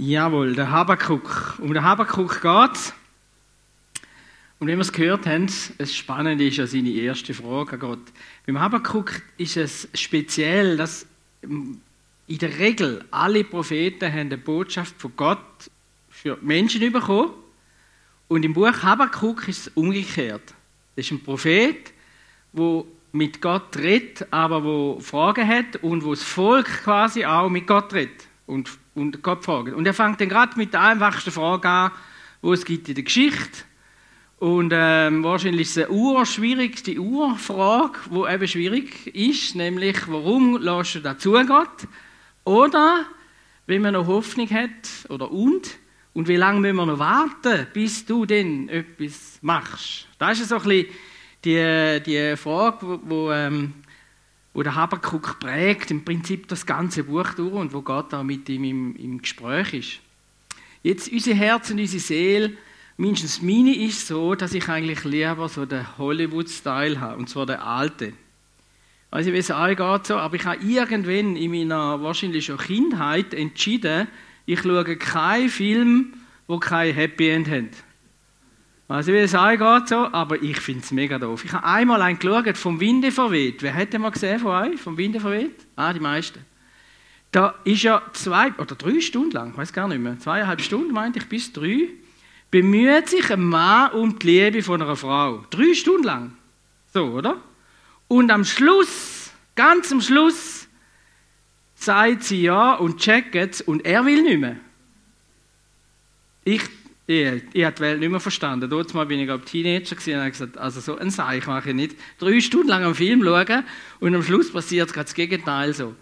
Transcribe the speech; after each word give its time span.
Jawohl, 0.00 0.54
der 0.54 0.70
Habakuk. 0.70 1.58
Um 1.60 1.74
den 1.74 1.82
Habakuk 1.82 2.40
geht 2.40 2.72
es. 2.72 2.94
Und 4.60 4.68
wie 4.68 4.72
wir 4.72 4.78
es 4.78 4.92
gehört 4.92 5.26
haben, 5.26 5.50
das 5.76 5.92
Spannende 5.92 6.46
ist 6.46 6.56
ja 6.56 6.68
seine 6.68 6.90
erste 6.90 7.34
Frage 7.34 7.72
an 7.72 7.78
Gott. 7.80 8.12
Beim 8.46 8.60
Habakuk 8.60 9.22
ist 9.38 9.56
es 9.56 9.88
speziell, 9.94 10.76
dass 10.76 11.04
in 11.42 11.80
der 12.28 12.58
Regel 12.60 13.04
alle 13.10 13.42
Propheten 13.42 14.08
haben 14.08 14.20
eine 14.20 14.38
Botschaft 14.38 14.94
von 15.00 15.14
Gott 15.16 15.68
für 16.08 16.38
Menschen 16.42 16.92
bekommen. 16.92 17.32
Und 18.28 18.44
im 18.44 18.52
Buch 18.52 18.80
Habakuk 18.80 19.48
ist 19.48 19.66
es 19.66 19.72
umgekehrt. 19.74 20.54
Das 20.94 21.06
ist 21.06 21.10
ein 21.10 21.24
Prophet, 21.24 21.92
der 22.52 22.84
mit 23.10 23.40
Gott 23.40 23.76
redet, 23.76 24.32
aber 24.32 24.62
wo 24.62 25.00
Fragen 25.00 25.48
hat 25.48 25.82
und 25.82 26.04
wo 26.04 26.10
das 26.10 26.22
Volk 26.22 26.66
quasi 26.84 27.24
auch 27.24 27.48
mit 27.48 27.66
Gott 27.66 27.92
redet 27.92 28.28
und 28.46 28.70
und 28.98 29.22
Gott 29.22 29.44
fragt. 29.44 29.72
Und 29.72 29.86
er 29.86 29.94
fängt 29.94 30.20
dann 30.20 30.28
gerade 30.28 30.56
mit 30.56 30.72
der 30.72 30.82
einfachsten 30.82 31.30
Frage 31.30 31.68
an, 31.68 31.90
wo 32.42 32.52
es 32.52 32.64
gibt 32.64 32.88
in 32.88 32.94
der 32.94 33.04
Geschichte. 33.04 33.64
Und 34.38 34.72
ähm, 34.72 35.24
wahrscheinlich 35.24 35.62
ist 35.62 35.76
es 35.76 35.84
eine 35.84 35.92
urschwierigste 35.92 36.96
Urfrage, 36.98 37.98
wo 38.10 38.26
eben 38.26 38.46
schwierig 38.46 39.08
ist, 39.08 39.56
nämlich 39.56 39.96
warum 40.06 40.60
lässt 40.60 40.94
du 40.94 41.00
dazu 41.00 41.32
Gott? 41.32 41.88
Oder 42.44 43.04
wenn 43.66 43.82
man 43.82 43.94
noch 43.94 44.06
Hoffnung 44.06 44.48
hat, 44.50 44.70
oder 45.08 45.30
und, 45.32 45.78
und 46.14 46.28
wie 46.28 46.36
lange 46.36 46.60
müssen 46.60 46.76
wir 46.76 46.86
noch 46.86 46.98
warten, 46.98 47.66
bis 47.72 48.06
du 48.06 48.26
denn 48.26 48.68
etwas 48.68 49.38
machst? 49.42 50.06
Das 50.18 50.38
ist 50.38 50.50
so 50.50 50.56
ein 50.56 50.62
bisschen 50.62 50.86
die, 51.44 52.02
die 52.06 52.36
Frage, 52.36 53.00
ähm, 53.10 53.74
wo 54.58 54.62
der 54.64 54.74
Habakuk 54.74 55.38
prägt 55.38 55.92
im 55.92 56.04
Prinzip 56.04 56.48
das 56.48 56.66
ganze 56.66 57.04
Buch 57.04 57.32
durch 57.34 57.52
und 57.52 57.72
wo 57.72 57.80
Gott 57.80 58.12
auch 58.12 58.24
mit 58.24 58.48
ihm 58.48 58.64
im, 58.64 58.96
im 58.96 59.22
Gespräch 59.22 59.72
ist. 59.72 60.00
Jetzt 60.82 61.12
unser 61.12 61.34
Herz 61.34 61.70
und 61.70 61.78
unsere 61.78 62.00
Seele, 62.00 62.54
mindestens 62.96 63.40
meine 63.40 63.72
ist 63.72 64.08
so, 64.08 64.34
dass 64.34 64.54
ich 64.54 64.68
eigentlich 64.68 65.04
lieber 65.04 65.48
so 65.48 65.64
den 65.64 65.96
Hollywood-Style 65.96 66.98
habe, 66.98 67.18
und 67.18 67.28
zwar 67.28 67.46
den 67.46 67.60
alten. 67.60 68.14
Also 69.12 69.32
wie 69.32 69.36
es 69.36 69.52
euch 69.52 69.76
geht 69.76 70.06
so, 70.06 70.16
aber 70.16 70.34
ich 70.34 70.44
habe 70.44 70.60
irgendwann 70.60 71.36
in 71.36 71.52
meiner 71.52 72.02
wahrscheinlich 72.02 72.46
schon 72.46 72.58
Kindheit 72.58 73.34
entschieden, 73.34 74.08
ich 74.44 74.62
schaue 74.62 74.96
keinen 74.96 75.50
Film, 75.50 76.14
wo 76.48 76.58
kein 76.58 76.92
Happy 76.96 77.28
End 77.28 77.48
hat. 77.48 77.84
Also 78.88 79.12
wie 79.12 79.18
es 79.18 79.32
geht 79.32 79.88
so, 79.88 79.96
aber 80.12 80.42
ich 80.42 80.58
finde 80.60 80.82
es 80.82 80.90
mega 80.92 81.18
doof. 81.18 81.44
Ich 81.44 81.52
habe 81.52 81.64
einmal 81.64 82.00
einen 82.00 82.18
geschaut, 82.18 82.56
vom 82.56 82.80
Winde 82.80 83.12
verweht. 83.12 83.62
Wer 83.62 83.74
hätte 83.74 83.98
mal 83.98 84.10
gesehen 84.10 84.40
von 84.40 84.52
euch, 84.52 84.80
vom 84.80 84.96
Winde 84.96 85.20
verweht? 85.20 85.66
Ah, 85.76 85.92
die 85.92 86.00
meisten. 86.00 86.42
Da 87.30 87.54
ist 87.64 87.82
ja 87.82 88.02
zwei 88.14 88.52
oder 88.54 88.74
drei 88.74 89.00
Stunden 89.02 89.32
lang, 89.32 89.50
ich 89.50 89.58
weiß 89.58 89.74
gar 89.74 89.86
nicht 89.86 90.00
mehr, 90.00 90.18
zweieinhalb 90.18 90.62
Stunden 90.62 90.92
meinte 90.94 91.18
ich, 91.18 91.28
bis 91.28 91.52
drei, 91.52 91.90
bemüht 92.50 93.10
sich 93.10 93.30
ein 93.30 93.44
Mann 93.44 93.92
um 93.92 94.18
die 94.18 94.26
Liebe 94.26 94.62
von 94.62 94.80
einer 94.80 94.96
Frau. 94.96 95.44
Drei 95.50 95.74
Stunden 95.74 96.04
lang. 96.04 96.32
So, 96.94 97.04
oder? 97.08 97.36
Und 98.08 98.30
am 98.30 98.46
Schluss, 98.46 99.30
ganz 99.54 99.92
am 99.92 100.00
Schluss, 100.00 100.66
sagt 101.74 102.24
sie 102.24 102.42
ja 102.42 102.74
und 102.74 102.98
checkt 102.98 103.34
es 103.34 103.60
und 103.60 103.84
er 103.84 104.06
will 104.06 104.22
nicht 104.22 104.40
mehr. 104.40 104.56
Ich 106.44 106.77
ich, 107.08 107.42
ich 107.54 107.64
habe 107.64 107.74
die 107.74 107.80
Welt 107.80 108.00
nicht 108.00 108.10
mehr 108.10 108.20
verstanden. 108.20 108.68
Dort 108.68 108.92
mal 108.92 109.06
bin 109.06 109.18
ich 109.18 109.26
glaube 109.26 109.42
Teenager 109.42 109.96
und 109.96 110.20
habe 110.20 110.30
gesagt, 110.30 110.58
also 110.58 110.80
so 110.80 110.98
ein 110.98 111.08
Seich 111.08 111.46
mache 111.46 111.70
ich 111.70 111.74
nicht. 111.74 111.96
Drei 112.18 112.38
Stunden 112.38 112.68
lang 112.68 112.84
einen 112.84 112.94
Film 112.94 113.24
schauen 113.24 113.64
und 114.00 114.14
am 114.14 114.22
Schluss 114.22 114.52
passiert 114.52 114.92
gerade 114.92 115.06
das 115.06 115.14
Gegenteil 115.14 115.72
so. 115.72 115.94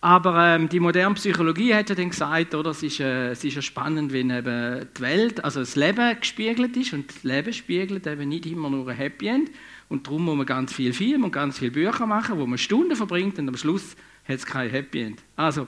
Aber 0.00 0.38
ähm, 0.38 0.68
die 0.68 0.78
moderne 0.78 1.16
Psychologie 1.16 1.74
hat 1.74 1.88
ja 1.88 1.96
dann 1.96 2.10
gesagt, 2.10 2.54
oder, 2.54 2.70
es, 2.70 2.84
ist, 2.84 3.00
äh, 3.00 3.30
es 3.30 3.42
ist 3.42 3.56
ja 3.56 3.62
spannend, 3.62 4.12
wenn 4.12 4.30
eben 4.30 4.86
die 4.96 5.02
Welt, 5.02 5.42
also 5.42 5.58
das 5.58 5.74
Leben 5.74 6.20
gespiegelt 6.20 6.76
ist 6.76 6.92
und 6.92 7.08
das 7.08 7.24
Leben 7.24 7.52
spiegelt 7.52 8.06
eben 8.06 8.28
nicht 8.28 8.46
immer 8.46 8.70
nur 8.70 8.88
ein 8.88 8.96
Happy 8.96 9.26
End. 9.26 9.50
Und 9.88 10.06
darum 10.06 10.24
muss 10.24 10.36
man 10.36 10.46
ganz 10.46 10.72
viel 10.72 10.92
Film 10.92 11.24
und 11.24 11.32
ganz 11.32 11.58
viele 11.58 11.72
Bücher 11.72 12.06
machen, 12.06 12.38
wo 12.38 12.46
man 12.46 12.58
Stunden 12.58 12.94
verbringt 12.94 13.40
und 13.40 13.48
am 13.48 13.56
Schluss 13.56 13.96
hat 14.28 14.36
es 14.36 14.46
kein 14.46 14.70
Happy 14.70 15.02
End. 15.02 15.20
Also, 15.34 15.66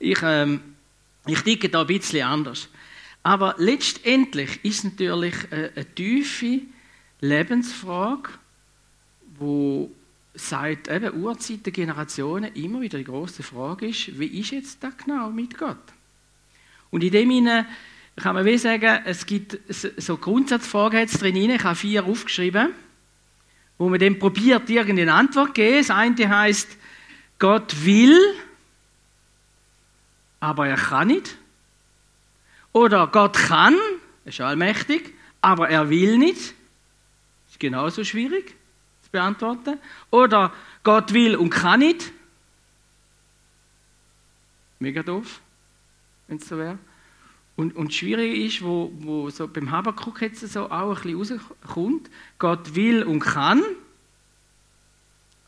ich, 0.00 0.18
ähm, 0.24 0.60
ich 1.26 1.42
denke 1.42 1.68
da 1.68 1.82
ein 1.82 1.86
bisschen 1.86 2.26
anders. 2.26 2.68
Aber 3.26 3.56
letztendlich 3.58 4.60
ist 4.62 4.84
natürlich 4.84 5.34
eine, 5.50 5.72
eine 5.74 5.94
tiefe 5.96 6.60
Lebensfrage, 7.20 8.30
wo 9.36 9.90
seit 10.34 10.86
eben 10.86 11.24
Urzeiten, 11.24 11.72
Generationen 11.72 12.54
immer 12.54 12.80
wieder 12.80 12.98
die 12.98 13.04
große 13.04 13.42
Frage 13.42 13.88
ist, 13.88 14.16
wie 14.16 14.26
ist 14.26 14.52
jetzt 14.52 14.80
das 14.80 14.96
genau 14.96 15.30
mit 15.30 15.58
Gott? 15.58 15.76
Und 16.92 17.02
in 17.02 17.10
dem 17.10 17.28
Sinne 17.28 17.66
kann 18.14 18.36
man 18.36 18.44
wie 18.44 18.58
sagen, 18.58 19.00
es 19.06 19.26
gibt 19.26 19.58
so 19.68 20.18
Grundsatzfragen 20.18 21.08
drin, 21.08 21.50
ich 21.50 21.64
habe 21.64 21.74
vier 21.74 22.04
aufgeschrieben, 22.04 22.74
wo 23.76 23.88
man 23.88 23.98
dann 23.98 24.20
probiert, 24.20 24.70
irgendeine 24.70 25.14
Antwort 25.14 25.48
zu 25.48 25.52
geben. 25.54 25.78
Das 25.78 25.90
eine 25.90 26.28
heißt, 26.28 26.76
Gott 27.40 27.74
will, 27.84 28.16
aber 30.38 30.68
er 30.68 30.76
kann 30.76 31.08
nicht. 31.08 31.36
Oder 32.76 33.06
Gott 33.06 33.38
kann, 33.38 33.74
ist 34.26 34.38
allmächtig, 34.42 35.14
aber 35.40 35.70
er 35.70 35.88
will 35.88 36.18
nicht. 36.18 36.52
Ist 37.48 37.58
genauso 37.58 38.04
schwierig 38.04 38.54
zu 39.00 39.10
beantworten. 39.10 39.78
Oder 40.10 40.52
Gott 40.82 41.14
will 41.14 41.36
und 41.36 41.48
kann 41.48 41.80
nicht. 41.80 42.12
Mega 44.78 45.02
doof, 45.02 45.40
wenn 46.28 46.36
es 46.36 46.48
so 46.48 46.58
wäre. 46.58 46.78
Und, 47.56 47.74
und 47.76 47.94
schwierig 47.94 48.44
ist, 48.44 48.62
wo, 48.62 48.92
wo 48.98 49.30
so 49.30 49.48
beim 49.48 49.70
Habakuk 49.70 50.20
jetzt 50.20 50.46
so 50.46 50.70
auch 50.70 51.02
ein 51.02 51.16
bisschen 51.16 51.40
rauskommt, 51.64 52.10
Gott 52.38 52.74
will 52.74 53.04
und 53.04 53.20
kann, 53.20 53.62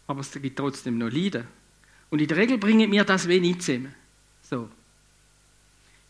aber 0.06 0.20
es 0.20 0.32
gibt 0.32 0.58
trotzdem 0.58 0.96
noch 0.96 1.10
Leiden. 1.12 1.46
Und 2.08 2.22
in 2.22 2.26
der 2.26 2.38
Regel 2.38 2.56
bringen 2.56 2.88
mir 2.88 3.04
das 3.04 3.28
wenig 3.28 3.60
zusammen. 3.60 3.94
So. 4.40 4.70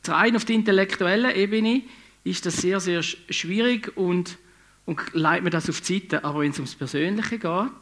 Rein 0.08 0.36
auf 0.36 0.44
der 0.44 0.56
intellektuellen 0.56 1.34
Ebene 1.34 1.82
ist 2.24 2.46
das 2.46 2.58
sehr, 2.58 2.80
sehr 2.80 3.02
schwierig 3.02 3.96
und, 3.96 4.38
und 4.86 5.00
leitet 5.12 5.44
mir 5.44 5.50
das 5.50 5.68
auf 5.68 5.80
die 5.80 6.00
Seite. 6.00 6.24
Aber 6.24 6.40
wenn 6.40 6.50
es 6.50 6.58
ums 6.58 6.74
Persönliche 6.74 7.38
geht, 7.38 7.72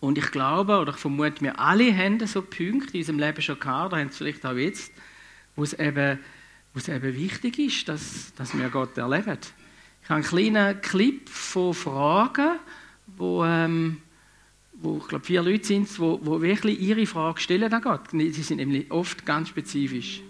und 0.00 0.18
ich 0.18 0.30
glaube, 0.30 0.78
oder 0.78 0.92
ich 0.92 0.98
vermute, 0.98 1.40
wir 1.40 1.58
alle 1.58 1.96
haben 1.96 2.24
so 2.26 2.42
Punkte 2.42 2.92
in 2.92 3.00
unserem 3.00 3.18
Leben 3.18 3.42
schon 3.42 3.58
gehabt, 3.58 3.92
oder 3.92 4.00
haben 4.00 4.08
es 4.08 4.18
vielleicht 4.18 4.44
auch 4.44 4.52
jetzt, 4.52 4.92
wo 5.56 5.64
es 5.64 5.72
eben, 5.72 6.18
wo 6.74 6.78
es 6.78 6.88
eben 6.88 7.16
wichtig 7.16 7.58
ist, 7.58 7.88
dass, 7.88 8.32
dass 8.36 8.56
wir 8.56 8.68
Gott 8.68 8.96
erleben. 8.98 9.38
Ich 10.02 10.10
habe 10.10 10.20
einen 10.20 10.24
kleinen 10.24 10.80
Clip 10.82 11.28
von 11.28 11.74
Fragen, 11.74 12.58
wo, 13.16 13.44
ähm, 13.44 13.98
wo 14.74 14.98
ich 14.98 15.08
glaube, 15.08 15.24
vier 15.24 15.42
Leute 15.42 15.66
sind, 15.66 15.98
wo, 15.98 16.20
wo 16.22 16.40
wirklich 16.40 16.80
ihre 16.80 17.06
Frage 17.06 17.40
stellen 17.40 17.72
an 17.72 17.82
Gott. 17.82 18.10
Sie 18.12 18.30
sind 18.30 18.58
nämlich 18.58 18.90
oft 18.90 19.26
ganz 19.26 19.48
spezifisch. 19.48 20.22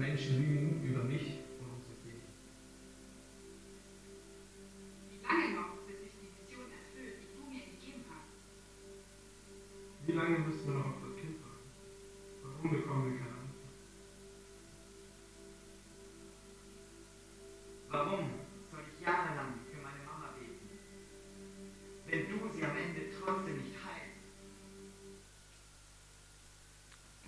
Menschen 0.00 0.38
lügen 0.38 0.82
über 0.82 1.04
mich 1.04 1.38
und 1.60 1.68
unsere 1.76 1.94
Kirche. 2.02 2.28
Wie 5.08 5.20
lange 5.22 5.54
noch, 5.54 5.72
bis 5.86 6.00
sich 6.00 6.12
die 6.20 6.30
Vision 6.34 6.66
erfüllt, 6.72 7.14
die 7.20 7.28
du 7.36 7.42
mir 7.48 7.64
gegeben 7.68 8.04
hast? 8.08 8.32
Wie 10.06 10.12
lange 10.12 10.38
müssen 10.40 10.66
wir 10.66 10.78
noch 10.80 10.89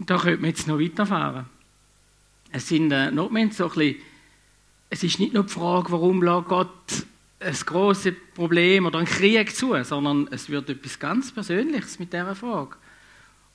Da 0.06 0.18
könnte 0.18 0.40
man 0.40 0.50
jetzt 0.50 0.66
noch 0.66 0.80
weiterfahren. 0.80 1.46
Es 2.50 2.68
sind 2.68 2.90
äh, 2.92 3.10
noch 3.10 3.30
so 3.30 3.34
ein 3.36 3.48
bisschen, 3.48 3.96
es 4.90 5.02
ist 5.02 5.18
nicht 5.18 5.32
nur 5.32 5.44
die 5.44 5.52
Frage, 5.52 5.90
warum 5.90 6.20
Gott 6.20 6.68
ein 7.40 7.54
großes 7.54 8.14
Problem 8.34 8.86
oder 8.86 8.98
einen 8.98 9.06
Krieg 9.06 9.54
zu, 9.54 9.82
sondern 9.84 10.28
es 10.30 10.48
wird 10.48 10.70
etwas 10.70 10.98
ganz 10.98 11.32
Persönliches 11.32 11.98
mit 11.98 12.12
dieser 12.12 12.34
Frage. 12.34 12.76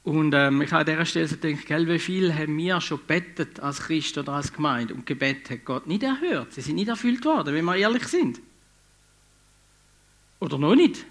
Und 0.03 0.33
ähm, 0.33 0.61
ich 0.61 0.71
habe 0.71 0.81
an 0.81 0.85
dieser 0.85 1.05
Stelle 1.05 1.27
so 1.27 1.35
gedacht, 1.35 1.65
gell, 1.65 1.87
wie 1.87 1.99
viel 1.99 2.33
haben 2.33 2.57
wir 2.57 2.79
schon 2.79 2.99
bettet 3.05 3.59
als 3.59 3.81
Christ 3.81 4.17
oder 4.17 4.33
als 4.33 4.53
Gemeinde 4.53 4.93
und 4.93 5.05
Gebet 5.05 5.49
hat 5.49 5.65
Gott 5.65 5.85
nicht 5.85 6.03
erhört. 6.03 6.53
Sie 6.53 6.61
sind 6.61 6.75
nicht 6.75 6.87
erfüllt 6.87 7.25
worden, 7.25 7.53
wenn 7.53 7.65
wir 7.65 7.75
ehrlich 7.75 8.07
sind. 8.07 8.39
Oder 10.39 10.57
noch 10.57 10.75
nicht. 10.75 11.05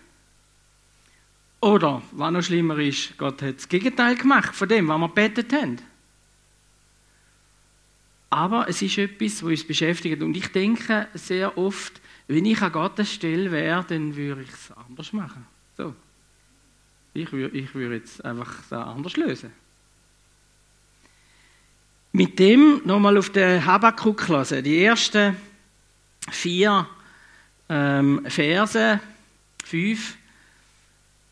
Oder, 1.60 2.02
was 2.12 2.32
noch 2.32 2.42
schlimmer 2.42 2.78
ist, 2.78 3.16
Gott 3.16 3.42
hat 3.42 3.56
das 3.56 3.68
Gegenteil 3.68 4.16
gemacht 4.16 4.54
von 4.54 4.68
dem, 4.68 4.88
was 4.88 4.98
wir 4.98 5.08
bettet 5.08 5.52
haben. 5.52 5.78
Aber 8.30 8.68
es 8.68 8.82
ist 8.82 8.98
etwas, 8.98 9.42
was 9.42 9.50
uns 9.50 9.66
beschäftigt. 9.66 10.22
Und 10.22 10.36
ich 10.36 10.48
denke 10.48 11.08
sehr 11.14 11.56
oft, 11.56 12.00
wenn 12.28 12.44
ich 12.44 12.60
an 12.60 12.72
Gottes 12.72 13.12
Stelle 13.12 13.50
wäre, 13.50 13.84
dann 13.88 14.14
würde 14.16 14.42
ich 14.42 14.50
es 14.50 14.72
anders 14.72 15.12
machen. 15.12 15.46
So. 15.76 15.94
Ich 17.14 17.32
würde, 17.32 17.56
ich 17.56 17.74
würde 17.74 17.96
jetzt 17.96 18.24
einfach 18.24 18.54
das 18.68 18.86
anders 18.86 19.16
lösen. 19.16 19.50
Mit 22.12 22.38
dem 22.38 22.82
nochmal 22.84 23.16
auf 23.16 23.30
den 23.30 23.64
Habakkuk 23.64 24.28
hören. 24.28 24.64
Die 24.64 24.82
ersten 24.84 25.36
vier 26.30 26.86
ähm, 27.68 28.24
Verse, 28.26 29.00
fünf, 29.64 30.16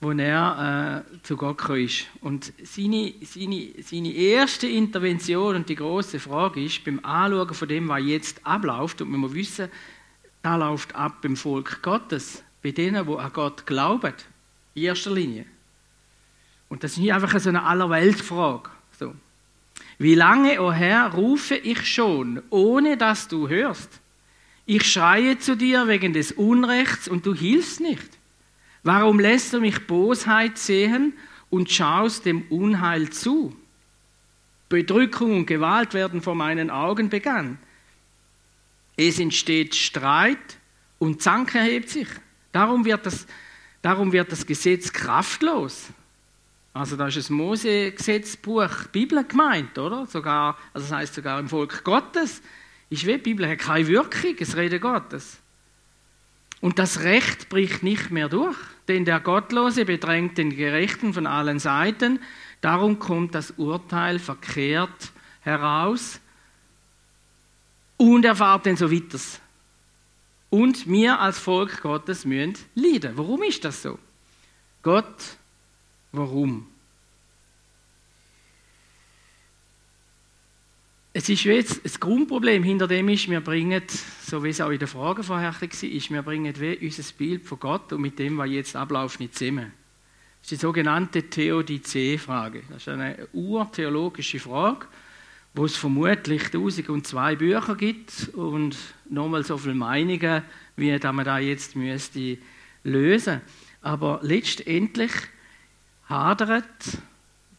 wo 0.04 0.12
er 0.12 1.04
äh, 1.10 1.22
zu 1.22 1.36
Gott 1.36 1.58
kam. 1.58 1.88
Und 2.20 2.52
seine, 2.62 3.14
seine, 3.22 3.70
seine 3.82 4.12
erste 4.12 4.68
Intervention 4.68 5.56
und 5.56 5.68
die 5.68 5.74
große 5.74 6.20
Frage 6.20 6.62
ist, 6.62 6.84
beim 6.84 7.00
Anschauen 7.02 7.54
von 7.54 7.68
dem, 7.68 7.88
was 7.88 8.04
jetzt 8.04 8.46
abläuft, 8.46 9.00
und 9.00 9.10
man 9.10 9.20
muss 9.20 9.34
wissen, 9.34 9.68
da 10.42 10.56
läuft 10.56 10.94
ab 10.94 11.22
beim 11.22 11.36
Volk 11.36 11.82
Gottes, 11.82 12.44
bei 12.62 12.70
denen, 12.70 13.06
die 13.06 13.16
an 13.16 13.32
Gott 13.32 13.66
glauben, 13.66 14.12
in 14.74 14.82
erster 14.82 15.10
Linie. 15.10 15.46
Und 16.68 16.84
das 16.84 16.92
ist 16.92 16.98
nicht 16.98 17.12
einfach 17.12 17.38
so 17.40 17.48
eine 17.48 17.64
Allerweltfrage. 17.64 18.70
So. 18.98 19.14
Wie 19.98 20.14
lange, 20.14 20.60
o 20.60 20.68
oh 20.68 20.72
Herr, 20.72 21.14
rufe 21.14 21.54
ich 21.54 21.86
schon, 21.86 22.42
ohne 22.50 22.96
dass 22.96 23.28
du 23.28 23.48
hörst? 23.48 24.00
Ich 24.66 24.90
schreie 24.90 25.38
zu 25.38 25.56
dir 25.56 25.88
wegen 25.88 26.12
des 26.12 26.32
Unrechts 26.32 27.08
und 27.08 27.26
du 27.26 27.34
hilfst 27.34 27.80
nicht. 27.80 28.18
Warum 28.84 29.18
lässt 29.18 29.52
du 29.54 29.60
mich 29.60 29.86
Bosheit 29.86 30.58
sehen 30.58 31.14
und 31.48 31.70
schaust 31.70 32.26
dem 32.26 32.42
Unheil 32.50 33.08
zu? 33.08 33.56
Bedrückung 34.68 35.38
und 35.38 35.46
Gewalt 35.46 35.94
werden 35.94 36.20
vor 36.20 36.34
meinen 36.34 36.70
Augen 36.70 37.08
begann. 37.08 37.58
Es 38.96 39.18
entsteht 39.18 39.74
Streit 39.74 40.58
und 40.98 41.22
Zank 41.22 41.54
erhebt 41.54 41.88
sich. 41.88 42.08
Darum 42.52 42.84
wird 42.84 43.06
das, 43.06 43.26
darum 43.82 44.12
wird 44.12 44.30
das 44.30 44.46
Gesetz 44.46 44.92
kraftlos. 44.92 45.88
Also 46.74 46.96
da 46.96 47.06
ist 47.08 47.16
das 47.16 47.30
Mose-Gesetzbuch 47.30 48.88
Bibel 48.92 49.24
gemeint, 49.24 49.78
oder? 49.78 50.06
Sogar, 50.06 50.58
also 50.74 50.88
das 50.88 50.96
heißt 50.96 51.14
sogar 51.14 51.38
im 51.38 51.48
Volk 51.48 51.84
Gottes. 51.84 52.42
Ist 52.90 53.06
wie 53.06 53.12
die 53.12 53.18
Bibel 53.18 53.48
hat 53.48 53.60
keine 53.60 53.86
Wirkung, 53.86 54.36
es 54.38 54.56
Rede 54.56 54.78
Gottes. 54.78 55.38
Und 56.60 56.78
das 56.78 57.00
Recht 57.00 57.48
bricht 57.48 57.82
nicht 57.82 58.10
mehr 58.10 58.28
durch, 58.28 58.56
denn 58.88 59.04
der 59.04 59.20
Gottlose 59.20 59.84
bedrängt 59.84 60.38
den 60.38 60.54
Gerechten 60.54 61.12
von 61.12 61.26
allen 61.26 61.58
Seiten. 61.58 62.20
Darum 62.60 62.98
kommt 62.98 63.34
das 63.34 63.52
Urteil 63.52 64.18
verkehrt 64.18 65.12
heraus 65.40 66.20
und 67.96 68.24
erfahrt 68.24 68.66
denn 68.66 68.76
so 68.76 68.90
weiter. 68.90 69.18
Und 70.50 70.88
wir 70.88 71.20
als 71.20 71.38
Volk 71.38 71.82
Gottes 71.82 72.24
müssen 72.24 72.54
leiden. 72.74 73.16
Warum 73.16 73.42
ist 73.42 73.64
das 73.64 73.82
so? 73.82 73.98
Gott, 74.82 75.36
warum? 76.12 76.66
Es 81.16 81.28
ist 81.28 81.44
jetzt 81.44 81.84
das 81.84 82.00
Grundproblem 82.00 82.64
hinter 82.64 82.88
dem 82.88 83.08
ist, 83.08 83.30
wir 83.30 83.40
bringen, 83.40 83.84
so 84.26 84.42
wie 84.42 84.48
es 84.48 84.60
auch 84.60 84.70
in 84.70 84.80
der 84.80 84.88
Frage 84.88 85.22
vorher 85.22 85.54
war, 85.54 85.70
wir 85.70 86.22
bringen 86.22 86.52
unser 86.82 87.12
Bild 87.16 87.44
von 87.44 87.60
Gott 87.60 87.92
und 87.92 88.00
mit 88.00 88.18
dem, 88.18 88.36
was 88.36 88.50
jetzt 88.50 88.74
abläuft, 88.74 89.20
nicht 89.20 89.36
zusammen. 89.36 89.72
Das 90.42 90.50
ist 90.50 90.50
die 90.50 90.66
sogenannte 90.66 91.22
Theodizee-Frage. 91.22 92.64
Das 92.68 92.78
ist 92.78 92.88
eine 92.88 93.28
urtheologische 93.32 94.40
Frage, 94.40 94.86
wo 95.54 95.64
es 95.64 95.76
vermutlich 95.76 96.50
tausend 96.50 96.88
und 96.88 97.06
zwei 97.06 97.36
Bücher 97.36 97.76
gibt 97.76 98.30
und 98.34 98.76
nochmal 99.08 99.44
so 99.44 99.56
viele 99.56 99.76
Meinungen, 99.76 100.42
wie 100.74 100.98
da 100.98 101.12
man 101.12 101.24
da 101.24 101.38
jetzt 101.38 101.76
müsste 101.76 102.38
lösen. 102.82 103.40
Aber 103.82 104.18
letztendlich 104.22 105.12
hadert 106.08 106.64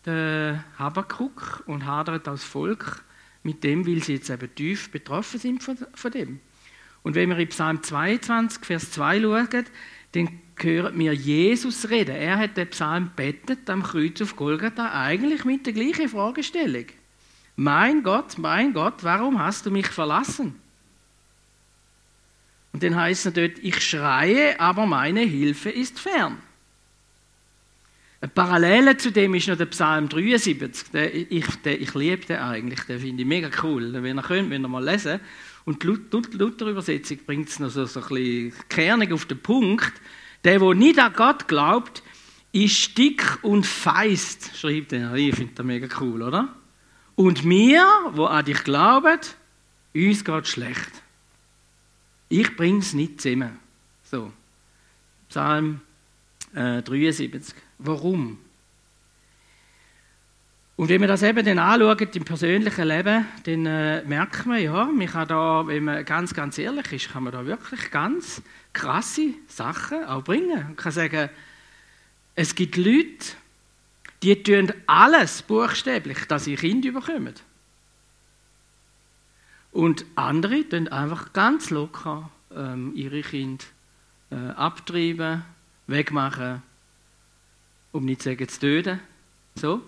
der 0.06 0.66
Habakuk 0.78 1.64
und 1.68 1.86
hadert 1.86 2.28
das 2.28 2.44
Volk 2.44 3.02
mit 3.46 3.64
dem, 3.64 3.86
weil 3.88 4.04
sie 4.04 4.16
jetzt 4.16 4.30
eben 4.30 4.54
tief 4.54 4.90
betroffen 4.90 5.40
sind 5.40 5.64
von, 5.64 5.78
von 5.94 6.12
dem. 6.12 6.40
Und 7.04 7.16
wenn 7.16 7.30
wir 7.30 7.38
in 7.38 7.50
Psalm 7.50 7.84
22, 7.84 8.66
Vers 8.66 8.92
2 8.92 9.22
schauen, 9.22 9.66
dann 10.14 10.40
hören 10.58 10.98
wir 10.98 11.14
Jesus 11.14 11.90
reden. 11.90 12.16
Er 12.16 12.38
hat 12.38 12.58
den 12.58 12.70
Psalm 12.70 13.12
bettet 13.16 13.70
am 13.70 13.84
Kreuz 13.84 14.22
auf 14.22 14.36
Golgatha 14.36 14.92
eigentlich 14.92 15.46
mit 15.46 15.66
der 15.66 15.74
gleichen 15.74 16.10
Fragestellung. 16.10 16.86
Mein 17.56 18.04
Gott, 18.04 18.38
mein 18.38 18.74
Gott, 18.74 19.04
warum 19.04 19.40
hast 19.40 19.66
du 19.66 19.72
mich 19.72 19.88
verlassen? 19.88 20.60
Und 22.74 22.84
dann 22.84 22.96
heißt 22.96 23.28
es 23.28 23.34
dort, 23.34 23.60
ich 23.62 23.80
schreie, 23.82 24.60
aber 24.60 24.86
meine 24.86 25.22
Hilfe 25.22 25.70
ist 25.70 26.00
fern. 26.00 26.38
Eine 28.26 28.32
Parallele 28.34 28.98
zu 28.98 29.12
dem 29.12 29.36
ist 29.36 29.48
noch 29.48 29.56
der 29.56 29.68
Psalm 29.68 30.10
73. 30.10 30.90
Der, 30.90 31.14
ich, 31.14 31.46
der, 31.58 31.80
ich 31.80 31.94
liebe 31.94 32.26
den 32.26 32.38
eigentlich, 32.38 32.80
den 32.86 33.00
finde 33.00 33.22
ich 33.22 33.28
mega 33.28 33.52
cool. 33.62 33.94
Wenn 33.94 34.18
ihr 34.18 34.24
könnt, 34.24 34.50
wenn 34.50 34.66
ihr 34.66 34.68
mal 34.68 34.84
lesen. 34.84 35.20
Und 35.64 35.84
die 35.84 35.96
Luther-Übersetzung 36.36 37.20
bringt 37.24 37.50
es 37.50 37.60
noch 37.60 37.70
so, 37.70 37.86
so 37.86 38.02
ein 38.02 38.08
bisschen 38.08 38.54
kernig 38.68 39.14
auf 39.14 39.26
den 39.26 39.40
Punkt. 39.40 39.94
Der, 40.44 40.58
der 40.58 40.74
nicht 40.74 40.98
an 40.98 41.14
Gott 41.14 41.48
glaubt, 41.48 42.02
ist 42.52 42.98
dick 42.98 43.22
und 43.44 43.64
feist, 43.64 44.58
schreibt 44.58 44.92
er. 44.94 45.14
Ich 45.14 45.36
finde 45.36 45.54
das 45.54 45.64
mega 45.64 45.88
cool, 46.02 46.24
oder? 46.24 46.50
Und 47.14 47.48
wir, 47.48 47.88
wo 48.14 48.26
an 48.26 48.44
dich 48.44 48.64
glauben, 48.64 49.20
uns 49.94 50.26
geht 50.26 50.48
schlecht. 50.48 51.04
Ich 52.30 52.56
bringe 52.56 52.80
es 52.80 52.94
nicht 52.94 53.22
zusammen. 53.22 53.60
So. 54.04 54.34
Psalm 55.30 55.82
äh, 56.56 56.82
73. 56.82 57.54
Warum? 57.78 58.38
Und 60.78 60.90
wenn 60.90 61.00
wir 61.00 61.08
das 61.08 61.24
eben 61.24 61.46
dann 61.46 61.60
anschauen 61.60 62.10
im 62.14 62.26
persönlichen 62.26 62.88
Leben, 62.88 63.26
dann 63.44 63.66
äh, 63.66 64.04
merkt 64.04 64.46
man, 64.46 64.62
ja, 64.62 64.86
man 64.86 65.08
kann 65.08 65.28
da, 65.28 65.66
wenn 65.68 65.86
man 65.86 66.04
ganz, 66.04 66.34
ganz 66.34 66.58
ehrlich 66.58 66.92
ist, 66.92 67.12
kann 67.14 67.24
man 67.24 67.32
da 67.32 67.46
wirklich 67.46 67.92
ganz 67.92 68.42
krasse 68.74 69.36
Sachen 69.48 70.04
auch 70.04 70.24
bringen. 70.24 70.64
Man 70.64 70.76
kann 70.76 70.92
sagen, 70.92 71.30
es 72.36 72.54
gibt 72.56 72.76
Leute, 72.76 73.38
die 74.22 74.44
tun 74.44 74.74
alles 74.86 75.42
buchstäblich, 75.44 76.26
dass 76.26 76.44
sie 76.44 76.56
Kinder 76.56 76.92
bekommen. 76.92 77.36
Und 79.72 80.06
andere 80.16 80.68
tun 80.68 80.90
einfach 80.90 81.32
ganz 81.32 81.70
locker 81.70 82.30
ähm, 82.54 82.92
ihre 82.96 83.22
Kinder 83.22 83.64
äh, 84.32 84.36
abtreiben, 84.36 85.44
wegmachen, 85.88 86.62
um 87.92 88.06
nicht 88.06 88.22
zu 88.22 88.30
sagen, 88.30 88.48
zu 88.48 88.60
töten. 88.60 89.00
So. 89.56 89.82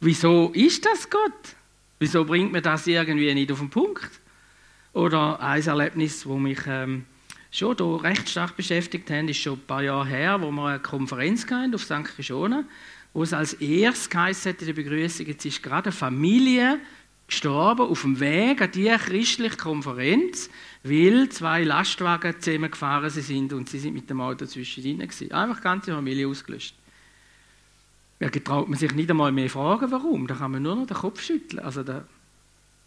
Wieso 0.00 0.50
ist 0.50 0.84
das 0.84 1.08
Gott? 1.08 1.56
Wieso 1.98 2.24
bringt 2.24 2.52
man 2.52 2.62
das 2.62 2.86
irgendwie 2.86 3.32
nicht 3.32 3.50
auf 3.52 3.60
den 3.60 3.70
Punkt? 3.70 4.10
Oder 4.92 5.40
ein 5.40 5.66
Erlebnis, 5.66 6.24
das 6.24 6.32
mich 6.32 6.60
ähm, 6.66 7.04
schon 7.50 7.76
hier 7.76 8.02
recht 8.02 8.28
stark 8.28 8.56
beschäftigt 8.56 9.10
hat, 9.10 9.28
ist 9.28 9.38
schon 9.38 9.54
ein 9.54 9.66
paar 9.66 9.82
Jahre 9.82 10.06
her, 10.06 10.40
wo 10.40 10.50
wir 10.50 10.66
eine 10.66 10.80
Konferenz 10.80 11.46
hatten 11.50 11.74
auf 11.74 11.84
St. 11.84 12.04
Christiane, 12.04 12.64
wo 13.12 13.22
es 13.22 13.32
als 13.32 13.54
erstes 13.54 14.10
geheißen 14.10 14.52
hat 14.52 14.60
in 14.60 14.66
der 14.66 14.74
Begrüßung, 14.74 15.26
jetzt 15.26 15.44
ist 15.44 15.62
gerade 15.62 15.86
eine 15.86 15.92
Familie 15.92 16.80
gestorben 17.26 17.88
auf 17.88 18.02
dem 18.02 18.20
Weg 18.20 18.60
an 18.60 18.70
diese 18.72 18.98
christliche 18.98 19.56
Konferenz, 19.56 20.50
weil 20.82 21.28
zwei 21.30 21.64
Lastwagen 21.64 22.40
zusammengefahren 22.40 23.10
sind 23.10 23.52
und 23.52 23.68
sie 23.68 23.78
sind 23.78 23.94
mit 23.94 24.08
dem 24.10 24.20
Auto 24.20 24.46
zwischendrin 24.46 24.98
gewesen. 24.98 25.32
Einfach 25.32 25.56
die 25.56 25.62
ganze 25.62 25.92
Familie 25.92 26.28
ausgelöscht. 26.28 26.74
Ja, 28.20 28.28
getraut 28.28 28.68
man 28.68 28.78
sich 28.78 28.92
nicht 28.92 29.10
einmal 29.10 29.32
mehr 29.32 29.50
fragen, 29.50 29.90
warum. 29.90 30.26
Da 30.26 30.34
kann 30.34 30.52
man 30.52 30.62
nur 30.62 30.76
noch 30.76 30.86
den 30.86 30.96
Kopf 30.96 31.22
schütteln. 31.22 31.64
Also 31.64 31.82
da, 31.82 32.04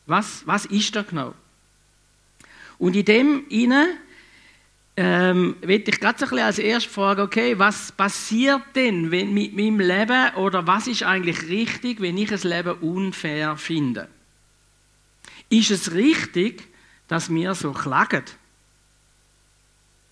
was, 0.06 0.46
was 0.46 0.66
ist 0.66 0.96
da 0.96 1.02
genau? 1.02 1.34
Und 2.80 2.96
in 2.96 3.06
dem 3.06 3.44
inne 3.50 3.98
ähm, 4.96 5.56
will 5.62 5.84
ich 5.86 6.00
gerade 6.00 6.18
ein 6.18 6.30
bisschen 6.30 6.40
als 6.40 6.60
erste 6.60 6.90
fragen, 6.90 7.22
okay, 7.22 7.58
was 7.60 7.92
passiert 7.92 8.64
denn 8.76 9.12
wenn, 9.12 9.34
mit 9.34 9.56
meinem 9.56 9.80
Leben 9.80 10.36
oder 10.36 10.66
was 10.66 10.88
ist 10.88 11.04
eigentlich 11.04 11.50
richtig, 11.50 12.02
wenn 12.02 12.18
ich 12.18 12.30
das 12.30 12.44
Leben 12.44 12.74
unfair 12.80 13.58
finde? 13.58 14.08
Ist 15.50 15.72
es 15.72 15.94
richtig, 15.94 16.68
dass 17.08 17.30
wir 17.30 17.56
so 17.56 17.72
klagen? 17.72 18.24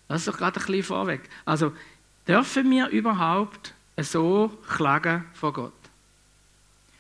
Das 0.08 0.22
ist 0.22 0.28
doch 0.28 0.38
gerade 0.38 0.60
ein 0.60 0.66
bisschen 0.66 0.84
vorweg. 0.84 1.22
Also, 1.46 1.74
dürfen 2.28 2.70
wir 2.70 2.88
überhaupt 2.90 3.74
so 3.98 4.52
klagen 4.68 5.26
vor 5.34 5.54
Gott. 5.54 5.74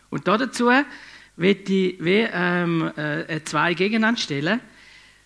Und 0.09 0.27
dazu 0.27 0.71
möchte 1.35 1.73
ich 1.73 1.97
ähm, 2.01 2.91
äh, 2.95 3.43
zwei 3.43 3.73
gegeneinander 3.73 4.19
stellen. 4.19 4.61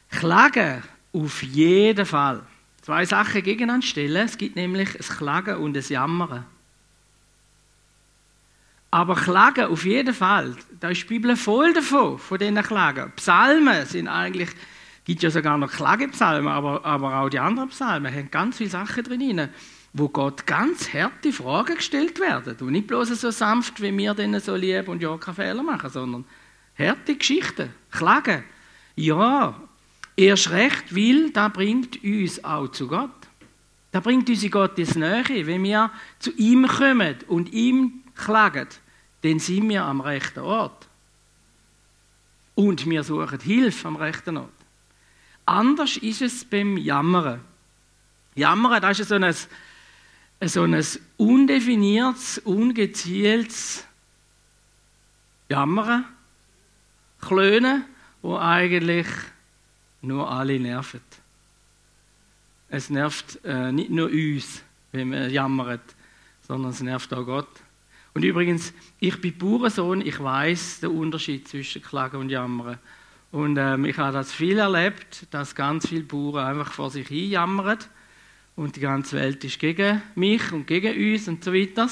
Klagen 0.09 0.83
auf 1.13 1.43
jeden 1.43 2.05
Fall. 2.05 2.43
Zwei 2.81 3.05
Sachen 3.05 3.43
gegeneinander 3.43 3.85
stellen. 3.85 4.25
Es 4.25 4.37
gibt 4.37 4.55
nämlich 4.55 4.95
ein 4.95 5.17
Klagen 5.17 5.57
und 5.57 5.77
ein 5.77 5.83
Jammern. 5.87 6.45
Aber 8.91 9.15
Klagen 9.15 9.65
auf 9.65 9.85
jeden 9.85 10.13
Fall, 10.13 10.55
da 10.79 10.89
ist 10.89 11.03
die 11.03 11.07
Bibel 11.07 11.35
voll 11.35 11.73
davon, 11.73 12.17
von 12.17 12.37
diesen 12.39 12.61
Klagen. 12.63 13.11
Psalmen 13.15 13.85
sind 13.85 14.07
eigentlich, 14.07 14.49
gibt 15.05 15.21
ja 15.21 15.29
sogar 15.29 15.57
noch 15.57 15.71
Klagepsalmen, 15.71 16.51
aber, 16.51 16.83
aber 16.83 17.19
auch 17.19 17.29
die 17.29 17.39
anderen 17.39 17.69
Psalmen 17.69 18.13
haben 18.13 18.31
ganz 18.31 18.57
viele 18.57 18.71
Sachen 18.71 19.03
drin, 19.03 19.49
wo 19.93 20.09
Gott 20.09 20.47
ganz 20.47 20.91
harte 20.91 21.31
Fragen 21.31 21.75
gestellt 21.75 22.19
werden. 22.19 22.55
Und 22.61 22.71
nicht 22.71 22.87
bloß 22.87 23.09
so 23.09 23.29
sanft, 23.29 23.79
wie 23.81 23.95
wir 23.95 24.15
denen 24.15 24.39
so 24.39 24.55
lieben 24.55 24.87
und 24.87 25.01
ja 25.03 25.15
keine 25.17 25.35
Fehler 25.35 25.63
machen, 25.63 25.89
sondern 25.89 26.25
harte 26.77 27.15
Geschichten, 27.15 27.69
Klagen. 27.91 28.43
Ja, 28.95 29.55
erst 30.15 30.49
recht, 30.49 30.95
weil 30.95 31.29
das 31.29 31.53
bringt 31.53 32.03
uns 32.03 32.43
auch 32.43 32.69
zu 32.69 32.87
Gott. 32.87 33.11
Das 33.91 34.03
bringt 34.03 34.29
uns 34.29 34.43
in 34.43 34.51
Gottes 34.51 34.95
Nähe. 34.95 35.45
Wenn 35.47 35.63
wir 35.63 35.91
zu 36.19 36.31
ihm 36.35 36.67
kommen 36.67 37.15
und 37.27 37.53
ihm 37.53 38.03
klagen, 38.19 38.67
dann 39.21 39.39
sind 39.39 39.69
wir 39.69 39.83
am 39.83 40.01
rechten 40.01 40.39
Ort. 40.39 40.87
Und 42.55 42.89
wir 42.89 43.03
suchen 43.03 43.39
Hilfe 43.39 43.87
am 43.87 43.95
rechten 43.95 44.37
Ort. 44.37 44.51
Anders 45.45 45.97
ist 45.97 46.21
es 46.21 46.45
beim 46.45 46.77
Jammern. 46.77 47.41
Jammern, 48.35 48.81
das 48.81 48.99
ist 48.99 49.09
so 49.09 49.15
ein, 49.15 49.33
so 50.41 50.63
ein 50.63 50.85
undefiniertes, 51.17 52.37
ungezieltes 52.39 53.85
Jammern, 55.49 56.05
Klönen, 57.21 57.85
wo 58.21 58.37
eigentlich 58.37 59.07
nur 60.01 60.31
alle 60.31 60.59
nerven. 60.59 61.01
Es 62.69 62.89
nervt 62.89 63.43
äh, 63.43 63.71
nicht 63.71 63.89
nur 63.89 64.09
uns, 64.09 64.61
wenn 64.91 65.11
wir 65.11 65.27
jammern, 65.29 65.79
sondern 66.47 66.71
es 66.71 66.81
nervt 66.81 67.13
auch 67.13 67.25
Gott. 67.25 67.49
Und 68.13 68.23
übrigens, 68.23 68.73
ich 68.99 69.19
bin 69.21 69.37
Bauernsohn, 69.37 70.01
ich 70.01 70.19
weiß 70.19 70.81
den 70.81 70.91
Unterschied 70.91 71.47
zwischen 71.47 71.81
Klagen 71.81 72.17
und 72.17 72.29
Jammern. 72.29 72.79
Und 73.31 73.57
ähm, 73.57 73.85
ich 73.85 73.97
habe 73.97 74.11
das 74.11 74.33
viel 74.33 74.57
erlebt, 74.57 75.27
dass 75.31 75.53
ganz 75.53 75.87
viele 75.87 76.03
Bauern 76.03 76.45
einfach 76.45 76.73
vor 76.73 76.89
sich 76.89 77.07
hin 77.07 77.29
jammern 77.29 77.77
und 78.55 78.75
die 78.75 78.79
ganze 78.79 79.17
Welt 79.17 79.43
ist 79.43 79.59
gegen 79.59 80.01
mich 80.15 80.51
und 80.51 80.65
gegen 80.65 81.13
uns 81.13 81.27
und 81.27 81.43
so 81.43 81.53
weiter. 81.53 81.87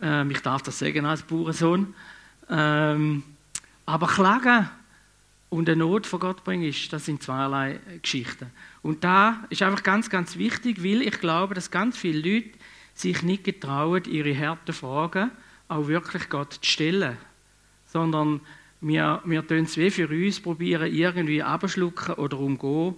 Ähm, 0.00 0.30
ich 0.30 0.40
darf 0.40 0.62
das 0.62 0.78
sagen 0.78 1.04
als 1.04 1.22
Bauernsohn. 1.22 1.94
Ähm, 2.48 3.22
aber 3.84 4.06
Klagen 4.06 4.68
und 5.48 5.68
eine 5.68 5.76
Not 5.76 6.06
vor 6.06 6.18
Gott 6.18 6.42
bringen, 6.42 6.74
das 6.90 7.04
sind 7.04 7.22
zweierlei 7.22 7.78
Geschichten. 8.02 8.50
Und 8.82 9.04
da 9.04 9.44
ist 9.50 9.62
einfach 9.62 9.82
ganz, 9.82 10.10
ganz 10.10 10.38
wichtig, 10.38 10.82
weil 10.82 11.02
ich 11.02 11.20
glaube, 11.20 11.54
dass 11.54 11.70
ganz 11.70 11.96
viele 11.96 12.18
Leute 12.18 12.50
sich 12.96 13.22
nicht 13.22 13.44
getrauen, 13.44 14.02
ihre 14.04 14.36
harten 14.36 14.72
Fragen 14.72 15.30
auch 15.68 15.86
wirklich 15.86 16.28
Gott 16.28 16.54
zu 16.54 16.60
stellen, 16.62 17.16
sondern 17.86 18.40
wir, 18.80 19.20
wir 19.24 19.46
tun 19.46 19.64
es 19.64 19.76
wie 19.76 19.90
für 19.90 20.08
uns 20.08 20.40
probieren, 20.40 20.92
irgendwie 20.92 21.42
abschlucken 21.42 22.14
oder 22.14 22.38
umgehen. 22.38 22.94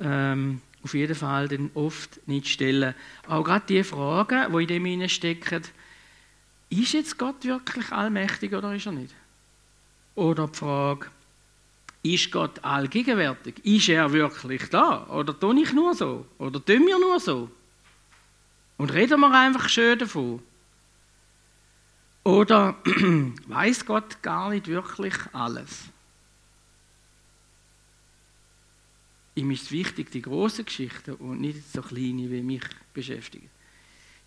Ähm, 0.00 0.60
auf 0.82 0.94
jeden 0.94 1.14
Fall 1.14 1.48
dann 1.48 1.70
oft 1.74 2.20
nicht 2.28 2.48
stellen. 2.48 2.94
Auch 3.26 3.42
gerade 3.42 3.66
die 3.68 3.82
Fragen, 3.82 4.52
die 4.52 4.74
in 4.76 5.00
dem 5.00 5.08
stecken, 5.08 5.62
ist 6.70 6.92
jetzt 6.92 7.18
Gott 7.18 7.44
wirklich 7.44 7.90
allmächtig 7.90 8.54
oder 8.54 8.74
ist 8.74 8.86
er 8.86 8.92
nicht? 8.92 9.14
Oder 10.14 10.46
die 10.46 10.56
Frage, 10.56 11.06
ist 12.02 12.30
Gott 12.30 12.62
allgegenwärtig? 12.62 13.64
Ist 13.64 13.88
er 13.88 14.12
wirklich 14.12 14.68
da? 14.68 15.06
Oder 15.08 15.38
tue 15.38 15.60
ich 15.60 15.72
nur 15.72 15.94
so? 15.94 16.26
Oder 16.38 16.64
tun 16.64 16.86
wir 16.86 16.98
nur 16.98 17.18
so? 17.18 17.50
Und 18.78 18.92
reden 18.92 19.20
wir 19.20 19.32
einfach 19.32 19.68
schön 19.68 19.98
davon? 19.98 20.40
Oder 22.24 22.76
weiß 23.46 23.84
Gott 23.84 24.22
gar 24.22 24.50
nicht 24.50 24.68
wirklich 24.68 25.14
alles? 25.32 25.84
Ihm 29.34 29.50
ist 29.50 29.64
es 29.64 29.72
wichtig, 29.72 30.10
die 30.10 30.22
großen 30.22 30.64
Geschichten 30.64 31.14
und 31.14 31.40
nicht 31.40 31.72
so 31.72 31.82
kleine, 31.82 32.30
wie 32.30 32.42
mich 32.42 32.62
beschäftigen. 32.92 33.48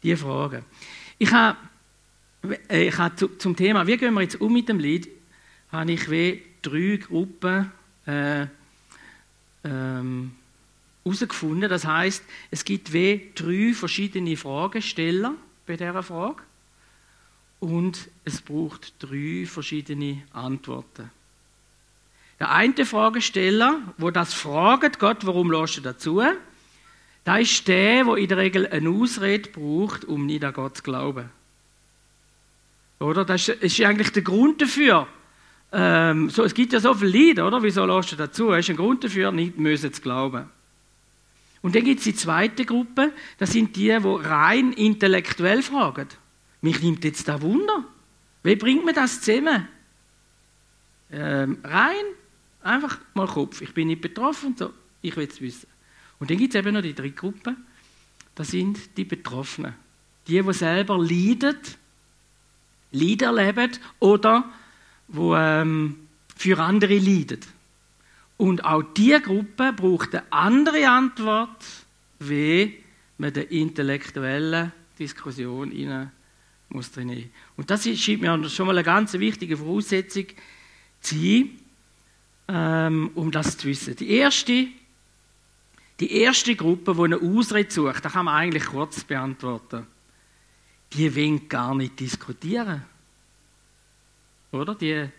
Die 0.04 0.16
Frage. 0.16 0.64
Ich 1.18 1.32
habe, 1.32 1.58
äh, 2.70 2.88
ich 2.88 2.98
habe 2.98 3.38
zum 3.38 3.56
Thema, 3.56 3.86
wie 3.88 3.98
gehen 3.98 4.14
wir 4.14 4.22
jetzt 4.22 4.40
um 4.40 4.54
mit 4.54 4.68
dem 4.68 4.80
Lied, 4.80 5.10
habe 5.72 5.92
ich 5.92 6.06
drei 6.62 6.98
Gruppen 6.98 7.72
äh, 8.06 8.48
ähm, 9.64 10.32
herausgefunden. 11.04 11.70
Das 11.70 11.86
heißt, 11.86 12.24
es 12.52 12.66
gibt 12.66 12.94
wie 12.94 13.32
drei 13.36 13.74
verschiedene 13.74 14.38
Fragesteller 14.38 15.34
bei 15.66 15.78
dieser 15.78 16.04
Frage 16.04 16.44
und 17.60 18.10
es 18.26 18.42
braucht 18.42 18.94
drei 19.00 19.46
verschiedene 19.46 20.24
Antworten. 20.34 21.12
Der 22.40 22.52
eine 22.52 22.86
Fragesteller, 22.86 23.82
wo 23.98 24.10
das 24.10 24.34
fragt, 24.34 24.98
Gott, 25.00 25.26
warum 25.28 25.52
lässt 25.52 25.78
du 25.78 25.82
dazu? 25.82 26.22
Da 27.24 27.38
ist 27.38 27.68
der, 27.68 28.04
der 28.04 28.16
in 28.16 28.28
der 28.28 28.38
Regel 28.38 28.68
eine 28.68 28.90
Ausrede 28.90 29.50
braucht, 29.50 30.06
um 30.06 30.26
nicht 30.26 30.44
an 30.44 30.54
Gott 30.54 30.78
zu 30.78 30.84
glauben. 30.84 31.30
Oder? 33.00 33.26
Das 33.26 33.48
ist 33.48 33.82
eigentlich 33.82 34.12
der 34.12 34.24
Grund 34.24 34.60
dafür, 34.62 35.08
ähm, 35.72 36.30
so, 36.30 36.44
es 36.44 36.54
gibt 36.54 36.74
ja 36.74 36.80
so 36.80 36.94
viele 36.94 37.12
Lieder, 37.12 37.48
oder? 37.48 37.64
Wieso 37.64 37.86
lässt 37.86 38.12
du 38.12 38.16
dazu? 38.18 38.50
Das 38.50 38.60
ist 38.60 38.70
ein 38.70 38.76
Grund 38.76 39.04
dafür, 39.04 39.32
nicht 39.32 39.58
müssen 39.58 39.94
zu 39.94 40.02
glauben. 40.02 40.50
Und 41.62 41.76
dann 41.76 41.84
gibt 41.84 42.00
es 42.00 42.06
die 42.06 42.16
zweite 42.16 42.66
Gruppe, 42.66 43.14
das 43.38 43.52
sind 43.52 43.76
die, 43.76 43.88
die 43.88 44.28
rein 44.28 44.74
intellektuell 44.74 45.62
fragen. 45.62 46.08
Mich 46.62 46.82
nimmt 46.82 47.04
jetzt 47.04 47.28
da 47.28 47.42
Wunder. 47.42 47.86
Wie 48.44 48.56
bringt 48.56 48.86
man 48.86 48.96
das 48.96 49.22
zusammen? 49.22 49.68
Ähm, 51.12 51.60
rein, 51.64 52.06
einfach 52.64 53.00
mal 53.14 53.28
Kopf. 53.28 53.62
Ich 53.62 53.74
bin 53.74 53.88
nicht 53.88 54.02
betroffen 54.02 54.56
so, 54.58 54.74
ich 55.02 55.16
will 55.16 55.28
es 55.28 55.42
wissen. 55.42 55.68
Und 56.20 56.30
dann 56.30 56.38
gibt 56.38 56.56
es 56.56 56.60
eben 56.60 56.74
noch 56.74 56.82
die 56.82 56.96
dritte 56.96 57.16
Gruppe, 57.16 57.56
das 58.36 58.50
sind 58.50 58.98
die 58.98 59.06
Betroffenen. 59.06 59.74
Die, 60.28 60.42
die 60.42 60.54
selber 60.54 60.98
leiden, 60.98 61.58
Leid 62.92 63.22
erleben 63.22 63.72
oder 64.00 64.52
wo 65.08 65.36
ähm, 65.36 66.08
für 66.36 66.60
andere 66.60 66.98
leidet. 66.98 67.48
Und 68.42 68.66
auch 68.66 68.82
diese 68.82 69.22
Gruppe 69.22 69.72
braucht 69.72 70.16
eine 70.16 70.34
andere 70.34 70.90
Antwort, 70.90 71.64
wie 72.18 72.76
man 73.20 73.32
der 73.32 73.52
intellektuellen 73.52 74.72
Diskussion 74.98 75.70
rein 75.72 76.12
muss 76.70 76.92
drin 76.92 77.30
Und 77.56 77.70
das 77.70 77.84
scheint 77.84 78.22
mir 78.22 78.50
schon 78.50 78.66
mal 78.66 78.76
eine 78.76 78.84
ganz 78.84 79.14
wichtige 79.14 79.58
Voraussetzung 79.58 80.26
zu 81.02 81.16
sein, 81.16 81.50
ähm, 82.48 83.12
um 83.14 83.30
das 83.30 83.58
zu 83.58 83.68
wissen. 83.68 83.96
Die 83.98 84.10
erste, 84.10 84.70
die 86.00 86.12
erste 86.12 86.56
Gruppe, 86.56 86.96
die 86.96 87.04
eine 87.04 87.22
Ausrede 87.22 87.70
sucht, 87.70 88.04
das 88.04 88.12
kann 88.12 88.26
man 88.26 88.38
eigentlich 88.38 88.66
kurz 88.66 89.04
beantworten. 89.04 89.86
Die 90.94 91.14
will 91.14 91.42
gar 91.42 91.76
nicht 91.76 92.00
diskutieren. 92.00 92.82
Oder? 94.52 94.74
Die, 94.74 95.10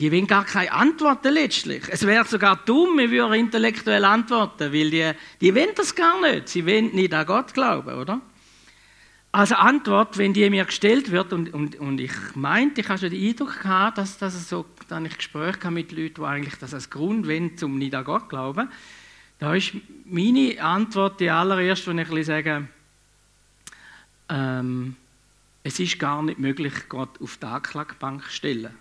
die 0.00 0.10
wollen 0.10 0.26
gar 0.26 0.46
keine 0.46 0.72
Antworten 0.72 1.34
letztlich. 1.34 1.84
Es 1.90 2.06
wäre 2.06 2.24
sogar 2.24 2.56
dumm, 2.64 2.96
wir 2.96 3.10
würden 3.10 3.34
intellektuell 3.34 4.04
antworten, 4.06 4.72
weil 4.72 4.90
die, 4.90 5.12
die 5.42 5.54
wollen 5.54 5.74
das 5.76 5.94
gar 5.94 6.18
nicht. 6.22 6.48
Sie 6.48 6.66
wollen 6.66 6.94
nicht 6.94 7.12
an 7.12 7.26
Gott 7.26 7.52
glauben, 7.52 7.94
oder? 7.94 8.20
Also 9.30 9.56
Antwort, 9.56 10.16
wenn 10.16 10.32
die 10.32 10.48
mir 10.48 10.64
gestellt 10.64 11.10
wird, 11.10 11.34
und, 11.34 11.52
und, 11.52 11.78
und 11.78 12.00
ich 12.00 12.12
meinte, 12.34 12.80
ich 12.80 12.88
habe 12.88 12.98
schon 12.98 13.10
den 13.10 13.28
Eindruck 13.28 13.60
gehabt, 13.62 13.98
dass, 13.98 14.16
dass 14.16 14.48
so, 14.48 14.64
dann 14.88 15.04
ich 15.04 15.16
Gespräche 15.18 15.70
mit 15.70 15.92
Leuten, 15.92 16.14
die 16.14 16.22
eigentlich 16.22 16.56
das 16.56 16.72
als 16.72 16.88
Grund 16.88 17.28
wollen, 17.28 17.52
um 17.62 17.78
nicht 17.78 17.94
an 17.94 18.04
Gott 18.04 18.28
glauben, 18.28 18.70
da 19.38 19.54
ist 19.54 19.72
meine 20.06 20.60
Antwort 20.62 21.20
die 21.20 21.30
allererste, 21.30 21.94
wenn 21.94 21.98
ich 21.98 22.26
sage, 22.26 22.66
ähm, 24.30 24.96
es 25.62 25.78
ist 25.78 25.98
gar 25.98 26.22
nicht 26.22 26.38
möglich, 26.38 26.72
Gott 26.88 27.20
auf 27.20 27.36
die 27.36 27.46
Anklagebank 27.46 28.24
zu 28.24 28.30
stellen. 28.30 28.74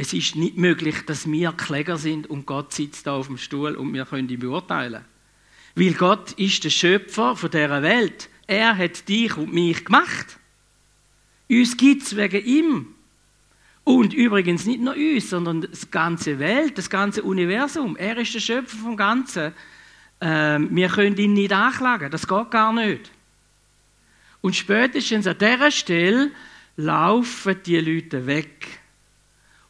Es 0.00 0.14
ist 0.14 0.34
nicht 0.34 0.56
möglich, 0.56 1.04
dass 1.04 1.30
wir 1.30 1.52
Kläger 1.52 1.98
sind 1.98 2.26
und 2.26 2.46
Gott 2.46 2.72
sitzt 2.72 3.06
da 3.06 3.12
auf 3.16 3.26
dem 3.26 3.36
Stuhl 3.36 3.74
und 3.74 3.92
wir 3.92 4.06
können 4.06 4.30
ihn 4.30 4.40
beurteilen. 4.40 5.04
Weil 5.74 5.92
Gott 5.92 6.32
ist 6.32 6.64
der 6.64 6.70
Schöpfer 6.70 7.36
von 7.36 7.50
dieser 7.50 7.82
Welt. 7.82 8.30
Er 8.46 8.78
hat 8.78 9.06
dich 9.10 9.36
und 9.36 9.52
mich 9.52 9.84
gemacht. 9.84 10.38
Uns 11.50 11.76
gibt 11.76 12.04
es 12.04 12.16
wegen 12.16 12.42
ihm. 12.42 12.86
Und 13.84 14.14
übrigens 14.14 14.64
nicht 14.64 14.80
nur 14.80 14.94
uns, 14.94 15.28
sondern 15.28 15.60
das 15.60 15.90
ganze 15.90 16.38
Welt, 16.38 16.78
das 16.78 16.88
ganze 16.88 17.22
Universum. 17.22 17.94
Er 17.98 18.16
ist 18.16 18.32
der 18.32 18.40
Schöpfer 18.40 18.78
vom 18.78 18.96
Ganzen. 18.96 19.52
Ähm, 20.22 20.74
wir 20.74 20.88
können 20.88 21.18
ihn 21.18 21.34
nicht 21.34 21.52
anklagen. 21.52 22.10
Das 22.10 22.26
geht 22.26 22.50
gar 22.50 22.72
nicht. 22.72 23.10
Und 24.40 24.56
spätestens 24.56 25.26
an 25.26 25.36
dieser 25.36 25.70
Stelle 25.70 26.30
laufen 26.78 27.56
die 27.66 27.80
Leute 27.80 28.26
weg. 28.26 28.80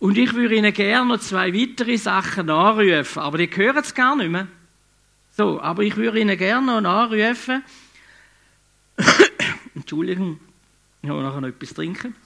Und 0.01 0.17
ich 0.17 0.33
würde 0.33 0.57
Ihnen 0.57 0.73
gerne 0.73 1.11
noch 1.11 1.21
zwei 1.21 1.53
weitere 1.55 1.99
Sachen 1.99 2.49
anrufen, 2.49 3.19
aber 3.19 3.39
die 3.39 3.51
hören 3.55 3.77
es 3.85 3.95
gar 3.95 4.17
nicht 4.17 4.31
mehr. 4.31 4.49
So, 5.37 5.61
aber 5.61 5.83
ich 5.83 5.95
würde 5.97 6.19
Ihnen 6.19 6.37
gerne 6.39 6.81
noch 6.81 6.91
anrufen. 6.91 7.63
Entschuldigung, 9.75 10.41
ich 11.03 11.11
habe 11.11 11.23
nachher 11.23 11.43
noch 11.43 11.49
etwas 11.49 11.75
trinken. 11.75 12.17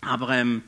Aber 0.00 0.30
ähm, 0.30 0.62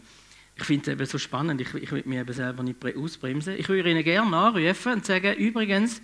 ich 0.57 0.65
finde 0.65 0.83
es 0.83 0.95
eben 0.95 1.07
so 1.07 1.17
spannend, 1.17 1.63
ich, 1.63 1.73
ich 1.75 1.91
will 1.91 2.03
mich 2.05 2.19
eben 2.19 2.33
selber 2.35 2.63
nicht 2.63 2.85
ausbremsen. 2.97 3.55
Ich 3.59 3.71
würde 3.71 3.91
Ihnen 3.91 4.05
gerne 4.05 4.37
anrufen 4.37 4.93
und 4.93 5.07
sagen, 5.07 5.35
übrigens, 5.35 6.03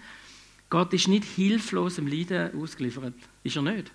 Gott 0.70 0.94
ist 0.94 1.08
nicht 1.08 1.24
hilflos 1.24 1.98
im 1.98 2.06
Leiden 2.06 2.58
ausgeliefert. 2.58 3.12
Ist 3.44 3.56
er 3.56 3.62
nicht. 3.62 3.92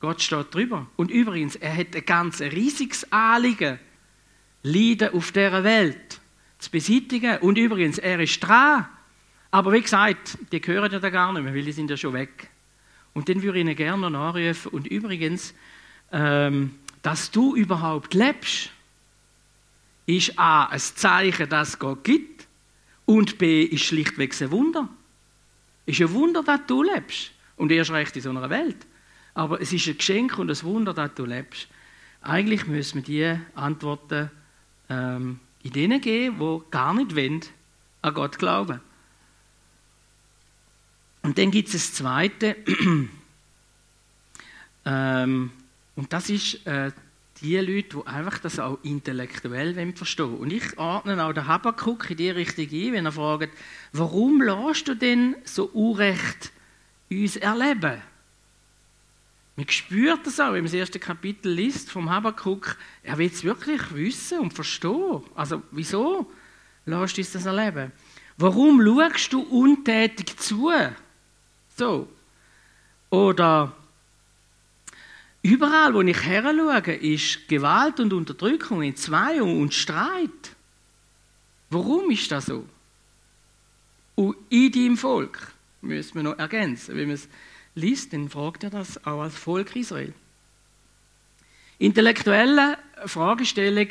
Gott 0.00 0.20
steht 0.20 0.54
drüber. 0.54 0.86
Und 0.96 1.10
übrigens, 1.10 1.56
er 1.56 1.74
hat 1.74 1.96
ein 1.96 2.04
ganz 2.04 2.40
riesiges 2.40 3.10
Anliegen, 3.10 3.78
Leiden 4.66 5.14
auf 5.14 5.30
dieser 5.30 5.62
Welt 5.62 6.20
zu 6.58 6.70
beseitigen. 6.70 7.38
Und 7.38 7.56
übrigens, 7.56 7.98
er 7.98 8.18
ist 8.20 8.40
dran. 8.40 8.86
Aber 9.52 9.72
wie 9.72 9.80
gesagt, 9.80 10.38
die 10.50 10.60
hören 10.60 10.92
ja 10.92 10.98
da 10.98 11.10
gar 11.10 11.32
nicht 11.32 11.42
mehr, 11.42 11.54
weil 11.54 11.62
die 11.62 11.72
sind 11.72 11.88
ja 11.88 11.96
schon 11.96 12.14
weg. 12.14 12.50
Und 13.14 13.28
den 13.28 13.42
würde 13.42 13.58
ich 13.58 13.64
Ihnen 13.64 13.76
gerne 13.76 14.10
noch 14.10 14.34
anrufen. 14.34 14.68
Und 14.72 14.86
übrigens, 14.88 15.54
ähm, 16.12 16.74
dass 17.02 17.30
du 17.30 17.54
überhaupt 17.54 18.12
lebst, 18.14 18.70
ist 20.06 20.38
A, 20.38 20.64
ein 20.64 20.80
Zeichen, 20.80 21.48
dass 21.48 21.70
es 21.70 21.78
Gott 21.78 22.02
gibt. 22.04 22.46
Und 23.04 23.38
B, 23.38 23.62
ist 23.62 23.84
schlichtweg 23.84 24.34
ein 24.40 24.50
Wunder. 24.50 24.88
Ist 25.86 26.00
ein 26.00 26.12
Wunder, 26.12 26.42
dass 26.42 26.66
du 26.66 26.82
lebst. 26.82 27.30
Und 27.56 27.70
erst 27.70 27.92
recht 27.92 28.16
in 28.16 28.22
so 28.22 28.30
einer 28.30 28.50
Welt. 28.50 28.78
Aber 29.34 29.60
es 29.60 29.72
ist 29.72 29.86
ein 29.86 29.96
Geschenk 29.96 30.38
und 30.38 30.50
ein 30.50 30.62
Wunder, 30.62 30.92
dass 30.92 31.14
du 31.14 31.24
lebst. 31.24 31.68
Eigentlich 32.20 32.66
müssen 32.66 32.96
wir 32.96 33.02
diese 33.02 33.40
Antworten 33.54 34.30
ähm, 34.88 35.40
in 35.62 35.72
denen 35.72 36.00
geben, 36.00 36.38
die 36.38 36.70
gar 36.70 36.94
nicht 36.94 37.16
wollen, 37.16 37.40
an 38.02 38.14
Gott 38.14 38.38
glauben. 38.38 38.80
Und 41.22 41.38
dann 41.38 41.50
gibt 41.50 41.68
es 41.68 41.74
das 41.74 41.94
Zweite. 41.94 42.56
ähm, 44.84 45.50
und 45.96 46.12
das 46.12 46.30
ist 46.30 46.64
äh, 46.66 46.92
die 47.40 47.56
Leute, 47.56 47.98
die 47.98 48.06
einfach 48.06 48.38
das 48.38 48.58
auch 48.58 48.78
intellektuell 48.82 49.74
verstehen 49.92 50.30
wollen. 50.30 50.38
Und 50.38 50.52
ich 50.52 50.78
ordne 50.78 51.22
auch 51.24 51.32
den 51.32 51.46
Habakkuk 51.46 52.10
in 52.10 52.16
die 52.16 52.30
Richtung 52.30 52.68
ein, 52.70 52.92
wenn 52.92 53.06
er 53.06 53.12
fragt, 53.12 53.50
warum 53.92 54.40
lässt 54.40 54.88
du 54.88 54.94
denn 54.94 55.36
so 55.44 55.64
unrecht 55.64 56.52
uns 57.10 57.36
erleben? 57.36 58.00
Man 59.56 59.68
spürt 59.70 60.26
das 60.26 60.38
auch, 60.38 60.52
wenn 60.52 60.56
man 60.56 60.64
das 60.64 60.74
erste 60.74 60.98
Kapitel 60.98 61.50
liest 61.50 61.90
vom 61.90 62.10
Habakkuk. 62.10 62.76
Er 63.02 63.16
will 63.16 63.30
es 63.32 63.42
wirklich 63.42 63.94
wissen 63.94 64.40
und 64.40 64.52
verstehen. 64.52 65.22
Also, 65.34 65.62
wieso 65.70 66.30
lässt 66.84 67.16
uns 67.16 67.32
das 67.32 67.46
erleben? 67.46 67.90
Warum 68.36 68.82
schaust 68.82 69.32
du 69.32 69.40
untätig 69.40 70.36
zu? 70.36 70.70
So. 71.74 72.06
Oder 73.08 73.72
überall, 75.40 75.94
wo 75.94 76.02
ich 76.02 76.22
her 76.22 76.42
schaue, 76.42 76.94
ist 76.94 77.48
Gewalt 77.48 77.98
und 77.98 78.12
Unterdrückung, 78.12 78.82
Entzweiung 78.82 79.62
und 79.62 79.72
Streit. 79.72 80.54
Warum 81.70 82.10
ist 82.10 82.30
das 82.30 82.46
so? 82.46 82.66
Und 84.16 84.36
in 84.50 84.70
deinem 84.70 84.96
Volk 84.98 85.52
müssen 85.80 86.14
wir 86.16 86.22
noch 86.22 86.38
ergänzen, 86.38 86.96
wenn 86.96 87.06
man 87.06 87.14
es 87.14 87.28
liest, 87.76 88.12
dann 88.12 88.28
fragt 88.28 88.64
er 88.64 88.70
das 88.70 89.04
auch 89.06 89.20
als 89.20 89.36
Volk 89.36 89.76
Israel. 89.76 90.12
Intellektuelle 91.78 92.78
Fragestellung, 93.04 93.88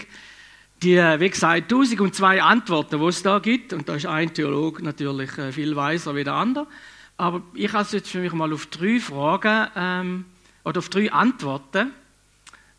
die, 0.82 0.98
wie 0.98 1.30
gesagt, 1.30 1.70
tausend 1.70 2.02
und 2.02 2.16
zwei 2.16 2.42
Antworten, 2.42 3.00
die 3.00 3.06
es 3.06 3.24
da 3.24 3.40
gibt, 3.40 3.72
und 3.72 3.88
da 3.88 3.96
ist 3.96 4.08
ein 4.08 4.34
Theologe 4.34 4.84
natürlich 4.84 5.38
äh, 5.38 5.52
viel 5.52 5.76
weiser 5.76 6.16
wie 6.16 6.24
der 6.24 6.34
andere, 6.34 6.68
aber 7.16 7.44
ich 7.54 7.72
habe 7.72 7.84
es 7.84 7.94
jetzt 7.94 8.10
für 8.10 8.20
mich 8.20 8.34
mal 8.34 8.52
auf 8.52 8.66
drei 8.66 9.00
Fragen 9.00 9.70
ähm, 9.76 10.26
oder 10.66 10.80
auf 10.80 10.90
drei 10.90 11.12
Antworten 11.12 11.94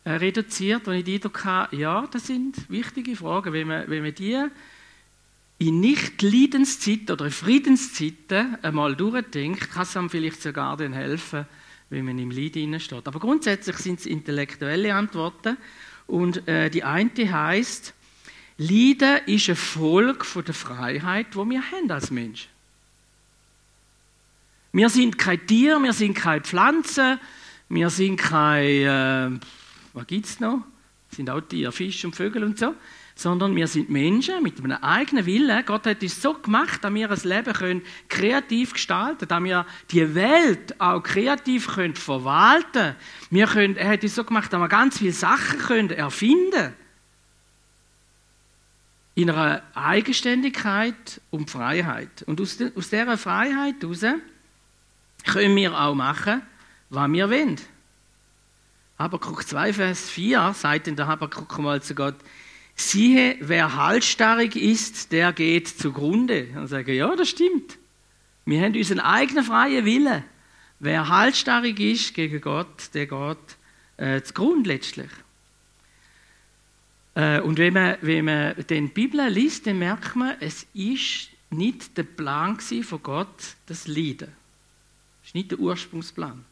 äh, 0.03 0.11
reduziert, 0.11 0.87
und 0.87 0.93
ich 0.93 1.05
den 1.05 1.15
Eindruck 1.15 1.45
habe, 1.45 1.75
ja, 1.75 2.05
das 2.11 2.27
sind 2.27 2.69
wichtige 2.69 3.15
Fragen, 3.15 3.53
wenn 3.53 3.67
man, 3.67 3.89
wenn 3.89 4.03
man 4.03 4.13
die 4.13 4.45
in 5.59 5.79
Nicht-Leidenszeiten 5.79 7.11
oder 7.11 7.31
Friedenszeiten 7.31 8.63
einmal 8.63 8.95
durchdenkt, 8.95 9.71
kann 9.71 9.83
es 9.83 9.97
einem 9.97 10.09
vielleicht 10.09 10.41
sogar 10.41 10.77
dann 10.77 10.93
helfen, 10.93 11.47
wenn 11.89 12.05
man 12.05 12.19
im 12.19 12.31
Leid 12.31 12.81
steht. 12.81 13.07
Aber 13.07 13.19
grundsätzlich 13.19 13.77
sind 13.77 13.99
es 13.99 14.05
intellektuelle 14.05 14.93
Antworten. 14.93 15.57
Und 16.05 16.47
äh, 16.47 16.69
die 16.69 16.83
eine 16.83 17.09
heißt, 17.11 17.93
Leiden 18.59 19.19
ist 19.25 19.49
eine 19.49 19.55
Folge 19.55 20.23
von 20.23 20.45
der 20.45 20.53
Freiheit, 20.53 21.35
wo 21.35 21.47
wir 21.49 21.61
haben 21.71 21.89
als 21.91 22.11
Mensch. 22.11 22.47
Wir 24.73 24.89
sind 24.89 25.17
kein 25.17 25.45
Tier, 25.47 25.79
wir 25.79 25.93
sind 25.93 26.13
keine 26.13 26.41
Pflanze, 26.41 27.19
wir 27.69 27.89
sind 27.89 28.17
kein, 28.17 28.65
äh, 28.65 29.39
was 29.93 30.05
es 30.09 30.39
noch? 30.39 30.61
sind 31.09 31.29
auch 31.29 31.41
Tiere, 31.41 31.71
Fisch 31.71 32.03
und 32.05 32.15
Vögel 32.15 32.43
und 32.43 32.59
so 32.59 32.75
sondern 33.17 33.55
wir 33.55 33.67
sind 33.67 33.89
Menschen 33.89 34.43
mit 34.43 34.63
einem 34.63 34.77
eigenen 34.83 35.25
Willen. 35.25 35.65
Gott 35.65 35.87
hat 35.87 36.03
uns 36.03 36.21
so 36.21 36.35
gemacht, 36.35 36.83
dass 36.83 36.93
wir 36.93 37.07
das 37.07 37.23
Leben 37.23 37.53
können 37.53 37.81
kreativ 38.09 38.73
gestalten 38.73 39.27
können, 39.27 39.29
dass 39.29 39.43
wir 39.43 39.65
die 39.89 40.15
Welt 40.15 40.79
auch 40.79 41.01
kreativ 41.01 41.67
können 41.67 41.95
verwalten 41.95 42.71
können. 42.71 42.95
Wir 43.31 43.47
können. 43.47 43.75
Er 43.75 43.89
hat 43.89 44.03
uns 44.03 44.13
so 44.13 44.23
gemacht, 44.23 44.53
dass 44.53 44.59
wir 44.59 44.69
ganz 44.69 44.99
viele 44.99 45.13
Sachen 45.13 45.57
können 45.57 45.89
erfinden 45.89 46.51
können. 46.51 46.73
In 49.15 49.31
einer 49.31 49.63
Eigenständigkeit 49.73 51.19
und 51.31 51.49
Freiheit. 51.49 52.21
Und 52.27 52.39
aus, 52.39 52.57
de, 52.57 52.71
aus 52.75 52.91
dieser 52.91 53.17
Freiheit 53.17 53.81
heraus 53.81 54.05
können 55.25 55.55
wir 55.55 55.79
auch 55.79 55.95
machen, 55.95 56.43
was 56.91 57.11
wir 57.11 57.29
wollen. 57.31 57.59
Habakkuk 58.99 59.47
2, 59.47 59.73
Vers 59.73 60.09
4 60.09 60.53
sagt 60.53 60.87
in 60.87 60.95
der 60.95 61.07
Habakkuk 61.07 61.57
mal 61.57 61.81
zu 61.81 61.95
Gott, 61.95 62.15
siehe, 62.77 63.37
wer 63.41 63.75
halsstarrig 63.75 64.55
ist, 64.55 65.11
der 65.11 65.33
geht 65.33 65.67
zugrunde. 65.67 66.47
Und 66.55 66.67
sage, 66.67 66.93
ja, 66.93 67.15
das 67.15 67.29
stimmt. 67.29 67.77
Wir 68.45 68.61
haben 68.61 68.75
unseren 68.75 68.99
eigenen 68.99 69.43
freien 69.43 69.83
Willen. 69.83 70.23
Wer 70.79 71.09
halsstarrig 71.09 71.79
ist 71.79 72.13
gegen 72.13 72.39
Gott, 72.39 72.93
der 72.93 73.07
geht 73.07 73.37
äh, 73.97 74.21
zugrunde 74.21 74.69
letztlich. 74.69 75.09
Äh, 77.15 77.41
und 77.41 77.57
wenn 77.57 77.73
man, 77.73 77.97
wenn 78.01 78.25
man 78.25 78.55
den 78.69 78.89
Bibel 78.89 79.27
liest, 79.27 79.65
dann 79.65 79.79
merkt 79.79 80.15
man, 80.15 80.35
es 80.39 80.67
ist 80.73 81.29
nicht 81.49 81.97
der 81.97 82.03
Plan 82.03 82.59
von 82.59 83.01
Gott, 83.01 83.55
das 83.65 83.87
Leiden. 83.87 84.31
Das 85.21 85.29
ist 85.29 85.35
nicht 85.35 85.51
der 85.51 85.59
Ursprungsplan. 85.59 86.45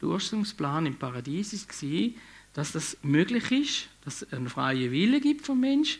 Der 0.00 0.08
Ursprungsplan 0.08 0.86
im 0.86 0.96
Paradies 0.96 1.52
war, 1.52 2.10
dass 2.54 2.72
das 2.72 2.96
möglich 3.02 3.50
ist, 3.50 3.88
dass 4.04 4.22
es 4.22 4.32
einen 4.32 4.48
freien 4.48 4.90
Wille 4.90 5.20
gibt 5.20 5.46
vom 5.46 5.60
Mensch 5.60 5.98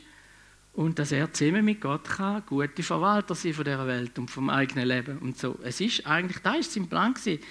und 0.72 0.98
dass 0.98 1.12
er 1.12 1.32
zusammen 1.32 1.64
mit 1.64 1.80
Gott 1.80 2.04
kann 2.04 2.42
gute 2.46 2.82
Verwalter 2.82 3.34
sein 3.34 3.54
von 3.54 3.64
dieser 3.64 3.86
Welt 3.86 4.18
und 4.18 4.30
vom 4.30 4.50
eigenen 4.50 4.88
Leben 4.88 5.18
und 5.18 5.38
so. 5.38 5.58
Es 5.62 5.80
ist 5.80 6.06
eigentlich, 6.06 6.38
da 6.38 6.54
ist 6.54 6.72
sein 6.72 6.88
Plan 6.88 7.14
gewesen. 7.14 7.42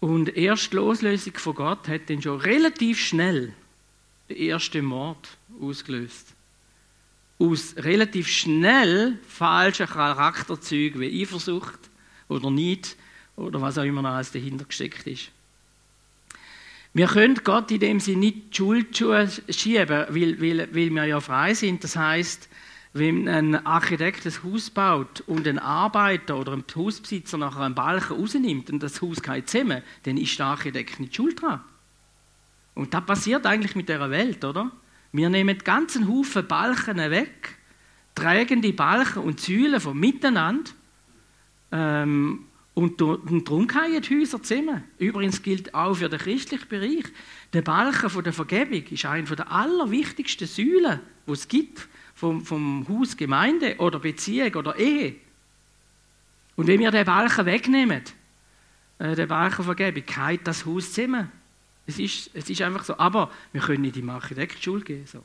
Und 0.00 0.36
erst 0.36 0.72
die 0.72 0.76
Loslösung 0.76 1.34
von 1.34 1.54
Gott 1.54 1.88
hat 1.88 2.10
dann 2.10 2.22
schon 2.22 2.40
relativ 2.40 2.98
schnell 2.98 3.54
den 4.28 4.36
ersten 4.36 4.84
Mord 4.84 5.36
ausgelöst. 5.60 6.34
Aus 7.38 7.76
relativ 7.76 8.28
schnell 8.28 9.18
falschen 9.28 9.86
Charakterzügen 9.86 11.00
wie 11.00 11.22
Eifersucht 11.22 11.78
oder 12.28 12.50
Neid 12.50 12.96
oder 13.36 13.60
was 13.60 13.78
auch 13.78 13.84
immer 13.84 14.02
noch 14.02 14.10
alles 14.10 14.32
dahinter 14.32 14.64
gesteckt 14.64 15.06
ist. 15.06 15.30
Wir 16.94 17.06
können 17.06 17.40
Gott 17.42 17.70
in 17.70 17.80
dem 17.80 18.00
Sinne 18.00 18.18
nicht 18.18 18.50
die 18.52 18.56
Schuld 18.56 18.96
schieben, 18.96 20.06
weil, 20.08 20.40
weil, 20.40 20.68
weil 20.74 20.90
wir 20.90 21.04
ja 21.04 21.20
frei 21.20 21.54
sind. 21.54 21.82
Das 21.84 21.96
heißt, 21.96 22.50
wenn 22.92 23.28
ein 23.28 23.66
Architekt 23.66 24.26
ein 24.26 24.42
Haus 24.44 24.68
baut 24.68 25.22
und 25.26 25.48
ein 25.48 25.58
Arbeiter 25.58 26.36
oder 26.36 26.52
ein 26.52 26.64
Hausbesitzer 26.74 27.38
nachher 27.38 27.62
einen 27.62 27.74
Balken 27.74 28.16
rausnimmt 28.16 28.70
und 28.70 28.82
das 28.82 29.00
Haus 29.00 29.22
geht 29.22 29.48
zusammen, 29.48 29.82
dann 30.02 30.18
ist 30.18 30.38
der 30.38 30.46
Architekt 30.46 31.00
nicht 31.00 31.16
schuld 31.16 31.40
dran. 31.40 31.60
Und 32.74 32.92
das 32.92 33.06
passiert 33.06 33.46
eigentlich 33.46 33.74
mit 33.74 33.88
der 33.88 34.10
Welt, 34.10 34.44
oder? 34.44 34.70
Wir 35.12 35.30
nehmen 35.30 35.58
ganzen 35.58 36.08
Haufen 36.08 36.46
Balken 36.46 36.98
weg, 36.98 37.56
tragen 38.14 38.60
die 38.60 38.72
Balken 38.72 39.22
und 39.22 39.40
Säulen 39.40 39.80
vom 39.80 39.98
Miteinander 39.98 40.70
ähm, 41.70 42.46
und 42.74 43.00
darum 43.00 43.68
fallen 43.68 44.00
die 44.00 44.20
Häuser 44.20 44.42
zusammen. 44.42 44.84
Übrigens 44.98 45.42
gilt 45.42 45.74
auch 45.74 45.94
für 45.94 46.08
den 46.08 46.18
christlichen 46.18 46.68
Bereich. 46.68 47.04
Der 47.52 47.60
Balken 47.60 48.22
der 48.22 48.32
Vergebung 48.32 48.82
ist 48.84 49.04
einer 49.04 49.36
der 49.36 49.52
allerwichtigsten 49.52 50.46
Säulen, 50.46 51.00
die 51.26 51.32
es 51.32 51.48
gibt, 51.48 51.86
vom, 52.14 52.44
vom 52.44 52.86
Haus 52.88 53.16
Gemeinde 53.16 53.76
oder 53.76 53.98
Beziehung 53.98 54.54
oder 54.54 54.78
Ehe. 54.78 55.16
Und 56.56 56.66
wenn 56.66 56.80
wir 56.80 56.90
den 56.90 57.04
Balken 57.04 57.44
wegnehmen, 57.44 58.02
äh, 58.98 59.14
den 59.16 59.28
Balken 59.28 59.64
Vergebung, 59.64 60.04
geht 60.06 60.46
das 60.46 60.64
Haus 60.64 60.92
zusammen. 60.92 61.30
Es 61.86 61.98
ist, 61.98 62.30
es 62.32 62.48
ist 62.48 62.62
einfach 62.62 62.84
so. 62.84 62.96
Aber 62.96 63.30
wir 63.52 63.60
können 63.60 63.82
nicht 63.82 63.96
im 63.96 64.08
Architekt 64.08 64.62
Schuld 64.62 64.84
geben. 64.86 65.06
So. 65.06 65.22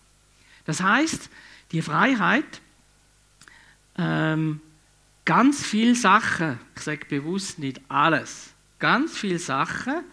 Das 0.65 0.81
heißt, 0.81 1.29
die 1.71 1.81
Freiheit 1.81 2.61
ähm, 3.97 4.59
ganz 5.27 5.61
viele 5.61 5.93
Sachen, 5.93 6.57
ich 6.73 6.81
sage 6.81 7.05
bewusst 7.05 7.59
nicht 7.59 7.81
alles, 7.89 8.53
ganz 8.79 9.15
viele 9.17 9.39
Sachen, 9.39 10.05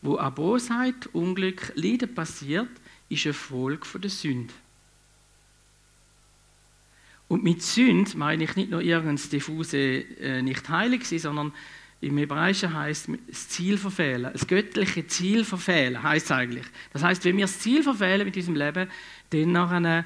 wo 0.00 0.14
an 0.14 0.32
Bosheit, 0.32 1.08
Unglück, 1.12 1.72
Leiden 1.74 2.14
passiert, 2.14 2.68
ist 3.08 3.26
eine 3.26 3.34
Folge 3.34 3.84
von 3.84 4.00
der 4.00 4.10
Sünde. 4.10 4.54
Und 7.26 7.42
mit 7.42 7.62
Sünde 7.62 8.16
meine 8.16 8.44
ich 8.44 8.54
nicht 8.54 8.70
nur 8.70 8.80
irgendein 8.80 9.16
diffuse 9.30 9.76
äh, 9.76 10.40
nicht 10.40 10.68
heilig 10.68 11.04
sein, 11.04 11.18
sondern 11.18 11.52
im 12.00 12.16
Hebräischen 12.16 12.72
heißt 12.72 13.08
das 13.26 13.48
Ziel 13.48 13.76
verfehlen. 13.76 14.30
Das 14.32 14.46
göttliche 14.46 15.06
Ziel 15.06 15.44
verfehlen 15.44 16.00
heißt 16.00 16.30
eigentlich. 16.30 16.66
Das 16.92 17.02
heißt, 17.02 17.24
wenn 17.24 17.36
wir 17.36 17.44
das 17.44 17.58
Ziel 17.58 17.82
verfehlen 17.82 18.24
mit 18.24 18.36
diesem 18.36 18.54
Leben, 18.54 18.88
dann 19.30 19.52
nachher 19.52 20.04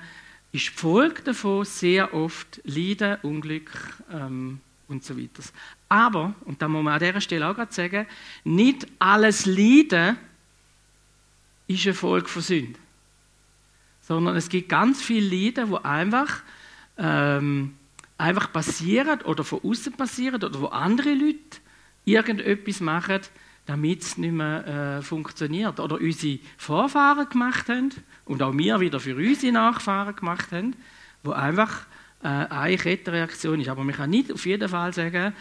ist 0.55 0.69
die 0.69 0.81
Folge 0.81 1.21
davon 1.23 1.65
sehr 1.65 2.15
oft 2.15 2.61
Leiden, 2.63 3.19
Unglück 3.23 3.73
ähm, 4.13 4.61
und 4.87 5.03
so 5.03 5.19
weiter. 5.19 5.43
Aber, 5.89 6.33
und 6.45 6.63
da 6.63 6.69
muss 6.69 6.85
man 6.85 6.95
an 6.95 7.01
dieser 7.01 7.21
Stelle 7.21 7.49
auch 7.49 7.57
gerade 7.57 7.73
sagen, 7.75 8.07
nicht 8.45 8.87
alles 9.01 9.47
Leiden 9.47 10.17
ist 11.67 11.87
eine 11.87 11.95
Folge 11.95 12.29
von 12.29 12.41
Sünde. 12.41 12.79
Sondern 14.01 14.37
es 14.37 14.49
gibt 14.49 14.69
ganz 14.69 15.03
viele 15.03 15.29
Leiden, 15.29 15.71
die 15.71 15.85
einfach 15.85 16.43
ähm, 16.99 17.75
einfach 18.17 18.53
passieren 18.53 19.23
oder 19.23 19.43
von 19.43 19.61
außen 19.65 19.95
passieren 19.95 20.37
oder 20.37 20.61
wo 20.61 20.67
andere 20.67 21.15
Leute 21.15 21.59
irgendetwas 22.05 22.81
machen, 22.81 23.23
damit 23.67 24.03
es 24.03 24.19
nicht 24.19 24.33
mehr 24.33 24.99
äh, 24.99 25.03
funktioniert. 25.03 25.81
Oder 25.81 26.01
unsere 26.01 26.39
Vorfahren 26.57 27.29
gemacht 27.29 27.69
haben 27.69 27.91
und 28.25 28.43
auch 28.43 28.57
wir 28.57 28.81
wieder 28.81 29.01
für 29.01 29.17
unsere 29.17 29.53
Nachfahren 29.53 30.15
gemacht 30.15 30.53
haben, 30.53 30.75
wo 31.23 31.33
einfach 31.33 31.87
äh, 32.23 32.29
eine 32.29 32.77
Kettenreaktion 32.77 33.61
ist. 33.61 33.69
Aber 33.69 33.85
man 33.85 33.95
kann 33.95 34.11
nicht 34.11 34.33
auf 34.33 34.45
jeden 34.47 34.69
Fall 34.69 34.93
sagen, 34.93 35.35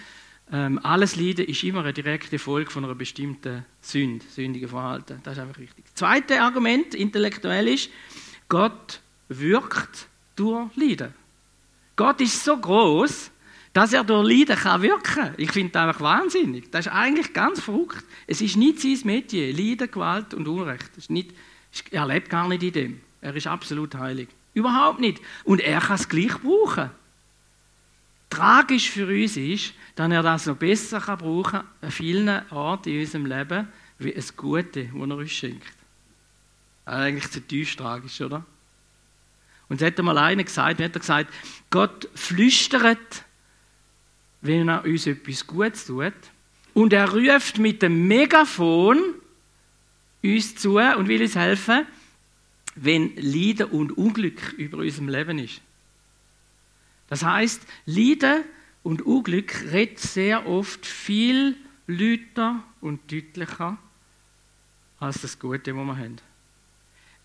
ähm, 0.52 0.80
alles 0.84 1.16
Leiden 1.16 1.46
ist 1.46 1.64
immer 1.64 1.80
eine 1.80 1.94
direkte 1.94 2.38
Folge 2.38 2.70
von 2.70 2.84
einer 2.84 2.96
bestimmten 2.96 3.66
Sünde, 3.82 4.26
sündigen 4.30 4.70
Verhalten. 4.70 5.20
Das 5.24 5.34
ist 5.34 5.40
einfach 5.40 5.58
richtig. 5.58 5.86
Das 5.86 5.96
zweite 5.96 6.42
Argument, 6.42 6.94
intellektuell 6.94 7.68
ist, 7.70 7.90
Gott 8.50 9.02
wirkt 9.30 10.08
durch 10.36 10.76
Leiden. 10.76 11.14
Gott 11.96 12.22
ist 12.22 12.44
so 12.44 12.58
groß, 12.58 13.32
dass 13.74 13.92
er 13.92 14.04
durch 14.04 14.28
Leiden 14.28 14.56
kann 14.56 14.82
wirken. 14.84 15.34
Ich 15.38 15.52
finde 15.52 15.72
das 15.72 15.88
einfach 15.88 16.02
wahnsinnig. 16.02 16.72
Das 16.72 16.86
ist 16.86 16.92
eigentlich 16.92 17.34
ganz 17.34 17.60
verrückt. 17.60 18.06
Es 18.28 18.40
ist 18.40 18.56
nicht 18.56 18.80
sein 18.80 19.00
Metier. 19.04 19.52
Leiden, 19.52 19.90
Gewalt 19.90 20.34
und 20.36 20.48
Unrecht. 20.48 20.96
ist 20.96 21.10
nicht, 21.10 21.32
er 21.90 22.06
lebt 22.06 22.30
gar 22.30 22.48
nicht 22.48 22.62
in 22.62 22.72
dem. 22.72 23.02
Er 23.20 23.36
ist 23.36 23.48
absolut 23.48 23.96
heilig. 23.96 24.30
Überhaupt 24.54 25.00
nicht. 25.00 25.22
Und 25.44 25.60
er 25.60 25.80
kann 25.80 25.96
es 25.96 26.08
gleich 26.08 26.38
brauchen. 26.38 26.92
Tragisch 28.30 28.90
für 28.92 29.08
uns 29.08 29.38
ist, 29.38 29.74
dass 29.96 30.12
er 30.12 30.24
das 30.24 30.46
noch 30.46 30.56
besser 30.56 31.00
kann 31.00 31.18
brauchen 31.18 31.52
kann 31.52 31.68
an 31.82 31.92
vielen 31.92 32.52
Orten 32.52 32.90
in 32.90 33.00
unserem 33.00 33.26
Leben, 33.26 33.68
wie 33.98 34.14
es 34.14 34.36
Gute, 34.36 34.86
das 34.86 35.10
er 35.10 35.18
uns 35.18 35.32
schenkt. 35.32 35.74
Eigentlich 36.86 37.30
zu 37.32 37.42
tief 37.42 37.76
tragisch, 37.76 38.22
oder? 38.22 38.46
Und 39.70 39.82
es 39.82 39.88
hat 39.88 39.98
einmal 39.98 40.18
einer 40.18 40.44
gesagt, 40.44 40.82
hat 40.82 40.96
er 40.96 41.00
gesagt, 41.00 41.34
Gott 41.70 42.10
flüstert, 42.14 43.24
wenn 44.44 44.70
er 44.70 44.84
uns 44.84 45.08
etwas 45.08 45.48
Gutes 45.48 45.86
tut. 45.88 46.14
Und 46.74 46.94
er 46.94 47.10
ruft 47.10 47.58
mit 47.58 47.82
dem 47.82 48.08
Megafon 48.08 49.00
uns 50.22 50.56
zu 50.56 50.78
und 50.78 51.08
will 51.08 51.22
uns 51.22 51.36
helfen, 51.36 51.86
wenn 52.76 53.16
Leiden 53.16 53.68
und 53.68 53.98
Unglück 53.98 54.54
über 54.58 54.80
unserem 54.80 55.10
Leben 55.10 55.40
ist. 55.40 55.62
Das 57.08 57.24
heißt, 57.24 57.62
Leiden 57.86 58.44
und 58.84 59.04
Unglück 59.04 59.72
redet 59.72 60.00
sehr 60.00 60.48
oft 60.48 60.86
viel 60.86 61.56
lauter 61.88 62.64
und 62.82 63.12
deutlicher 63.12 63.78
als 65.00 65.22
das 65.22 65.38
Gute, 65.40 65.76
was 65.76 65.86
wir 65.86 65.98
haben. 65.98 66.18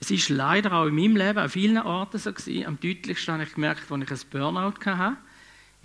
Es 0.01 0.11
ist 0.11 0.29
leider 0.29 0.73
auch 0.73 0.87
in 0.87 0.95
meinem 0.95 1.17
Leben 1.17 1.39
an 1.39 1.49
vielen 1.49 1.79
Orten 1.79 2.19
so 2.19 2.33
gewesen. 2.33 2.67
Am 2.67 2.79
deutlichsten 2.79 3.35
habe 3.35 3.45
ich 3.45 3.55
gemerkt, 3.55 3.91
als 3.91 4.03
ich 4.03 4.11
ein 4.11 4.31
Burnout 4.31 4.85
hatte. 4.85 5.17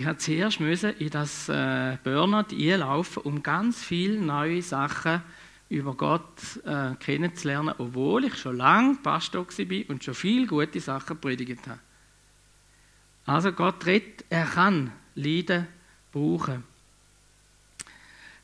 Ich 0.04 0.08
musste 0.08 0.26
zuerst 0.26 0.60
müssen 0.60 0.98
in 0.98 1.10
das 1.12 1.48
äh, 1.48 1.98
Burnout 2.04 2.54
einlaufen, 2.54 3.24
um 3.24 3.42
ganz 3.42 3.82
viele 3.82 4.20
neue 4.20 4.62
Sachen 4.62 5.22
über 5.70 5.94
Gott 5.94 6.60
äh, 6.66 6.96
kennenzulernen, 7.00 7.74
obwohl 7.78 8.26
ich 8.26 8.36
schon 8.36 8.58
lange 8.58 8.96
Pastor 8.96 9.48
war 9.48 9.89
und 9.89 10.04
schon 10.04 10.13
viele 10.13 10.46
gute 10.46 10.82
Sachen 10.82 11.18
predigt 11.22 11.66
habe. 11.70 11.80
Also 13.26 13.54
Gott 13.54 13.86
redet, 13.86 14.26
er 14.30 14.44
kann 14.44 14.92
Leiden 15.16 15.68
brauchen. 16.12 16.66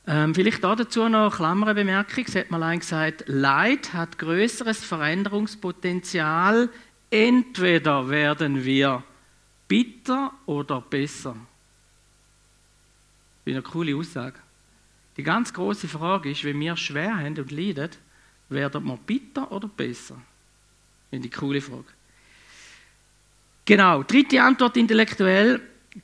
Ähm, 0.08 0.34
vielleicht 0.34 0.64
dazu 0.64 1.10
noch 1.10 1.26
eine 1.26 1.30
Klammerbemerkung. 1.30 2.24
Es 2.26 2.36
hat 2.36 2.52
mal 2.52 2.64
ein 2.64 2.80
gesagt, 2.80 3.26
Leid 3.28 3.94
hat 3.94 4.18
größeres 4.18 4.86
Veränderungspotenzial. 4.86 6.70
Entweder 7.12 8.10
werden 8.10 8.64
wir 8.64 9.04
bitter 9.68 10.32
oder 10.46 10.80
besser. 10.80 11.36
Ist 13.50 13.56
eine 13.56 13.64
coole 13.64 13.96
Aussage. 13.96 14.40
Die 15.18 15.24
ganz 15.24 15.52
große 15.52 15.88
Frage 15.88 16.30
ist, 16.30 16.44
wenn 16.44 16.60
wir 16.60 16.78
schwer 16.78 17.18
haben 17.18 17.36
und 17.36 17.52
leiden, 17.52 17.90
werden 18.50 18.86
wir 18.86 18.98
bitter 18.98 19.52
oder 19.52 19.68
besser? 19.68 20.22
Das 21.10 21.18
ist 21.18 21.26
die 21.26 21.30
coole 21.32 21.60
Frage. 21.60 21.86
Genau, 23.66 24.04
dritte 24.04 24.42
Antwort 24.42 24.78
intellektuell. 24.78 25.62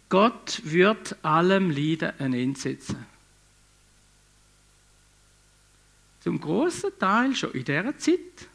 Gott 0.09 0.59
wird 0.63 1.23
allem 1.23 1.69
Leiden 1.69 2.13
ein 2.17 2.33
Ende 2.33 2.59
setzen. 2.59 3.05
Zum 6.21 6.41
großen 6.41 6.97
Teil 6.97 7.35
schon 7.35 7.51
in 7.51 7.63
dieser 7.63 7.95
Zeit 7.99 8.47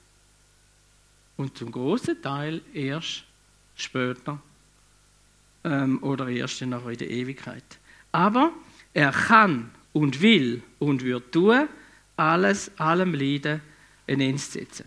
und 1.36 1.56
zum 1.56 1.70
großen 1.70 2.20
Teil 2.20 2.60
erst 2.74 3.22
später 3.76 4.42
ähm, 5.62 6.02
oder 6.02 6.26
erst 6.26 6.60
in 6.62 6.72
der 6.72 6.82
Ewigkeit. 6.84 7.78
Aber 8.10 8.52
er 8.92 9.12
kann 9.12 9.70
und 9.92 10.20
will 10.20 10.62
und 10.78 11.04
wird 11.04 11.32
tun, 11.32 11.68
alles, 12.16 12.70
allem 12.78 13.14
Leiden 13.14 13.60
ein 14.06 14.20
Ende 14.20 14.38
setzen. 14.38 14.86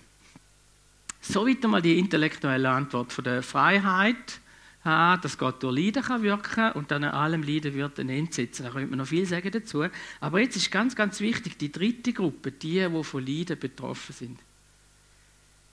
Soweit 1.22 1.64
einmal 1.64 1.82
die 1.82 1.98
intellektuelle 1.98 2.70
Antwort 2.70 3.14
von 3.14 3.24
der 3.24 3.42
Freiheit 3.42 4.40
dass 4.84 5.38
Gott 5.38 5.64
durch 5.64 5.78
Leiden 5.78 6.04
kann 6.04 6.24
wirken 6.24 6.74
und 6.74 6.92
dann 6.92 7.06
an 7.06 7.14
allem 7.14 7.44
Leiden 7.44 7.74
wird 7.74 8.00
ein 8.00 8.10
Ende 8.10 8.34
setzen. 8.34 8.64
Da 8.64 8.70
könnte 8.70 8.90
man 8.90 9.00
noch 9.00 9.08
viel 9.08 9.26
sagen 9.26 9.50
dazu. 9.50 9.86
Aber 10.20 10.40
jetzt 10.42 10.58
ist 10.58 10.72
ganz, 10.72 10.94
ganz 10.96 11.22
wichtig, 11.22 11.58
die 11.58 11.72
dritte 11.72 12.12
Gruppe, 12.12 12.52
die, 12.52 12.86
die 12.90 13.04
von 13.04 13.26
Leiden 13.26 13.58
betroffen 13.58 14.14
sind, 14.14 14.40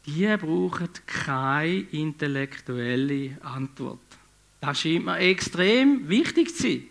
die 0.07 0.37
brauchen 0.37 0.91
keine 1.07 1.81
intellektuelle 1.91 3.37
Antwort. 3.43 3.99
Das 4.61 4.81
scheint 4.81 5.05
mir 5.05 5.19
extrem 5.19 6.09
wichtig 6.09 6.55
zu 6.55 6.63
sein. 6.63 6.83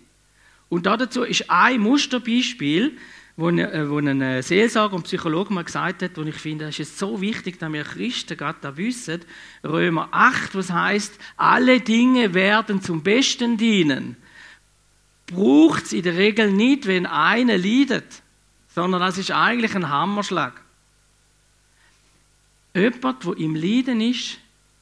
Und 0.70 0.86
dazu 0.86 1.24
ist 1.24 1.50
ein 1.50 1.82
Musterbeispiel, 1.82 2.98
wo 3.36 3.48
ein, 3.48 3.58
äh, 3.58 3.84
ein 3.84 4.22
äh, 4.22 4.44
Seelsorger 4.44 4.96
und 4.96 5.04
Psychologe 5.04 5.54
mal 5.54 5.64
gesagt 5.64 6.04
hat, 6.04 6.18
und 6.18 6.28
ich 6.28 6.36
finde, 6.36 6.66
es 6.66 6.78
ist 6.78 7.00
so 7.00 7.22
wichtig, 7.22 7.58
dass 7.58 7.72
wir 7.72 7.84
Christen 7.84 8.38
gerade 8.38 8.60
da 8.62 8.76
wissen, 8.78 9.22
Römer 9.64 10.10
8, 10.12 10.56
was 10.56 10.72
heißt, 10.72 11.18
alle 11.38 11.80
Dinge 11.80 12.34
werden 12.34 12.82
zum 12.82 13.02
Besten 13.02 13.58
dienen, 13.58 14.18
braucht 15.26 15.86
es 15.86 15.94
in 15.94 16.04
der 16.04 16.18
Regel 16.18 16.52
nicht, 16.52 16.86
wenn 16.86 17.06
einer 17.06 17.58
leidet, 17.58 18.22
sondern 18.76 19.00
das 19.00 19.18
ist 19.18 19.32
eigentlich 19.32 19.74
ein 19.74 19.90
Hammerschlag. 19.90 20.62
Jemand, 22.76 23.26
der 23.26 23.38
im 23.38 23.56
Leiden 23.56 24.02
ist, 24.02 24.38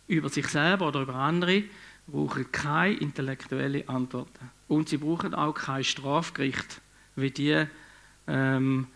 über 0.08 0.30
sich 0.30 0.48
selber 0.48 0.88
oder 0.88 1.02
über 1.02 1.16
andere, 1.16 1.64
braucht 2.08 2.52
keine 2.52 2.96
intellektuelle 2.96 3.88
Antworten. 3.88 4.57
Und 4.68 4.90
sie 4.90 4.98
brauchen 4.98 5.34
auch 5.34 5.54
kein 5.54 5.84
Strafgericht, 5.84 6.82
wie 7.16 7.32
die 7.32 7.66
ähm, 8.28 8.88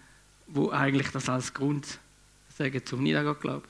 wo 0.48 0.70
eigentlich 0.70 1.10
das 1.12 1.30
als 1.30 1.54
Grund 1.54 2.00
sagen 2.50 2.86
zum 2.86 3.04
Niedergehen 3.04 3.62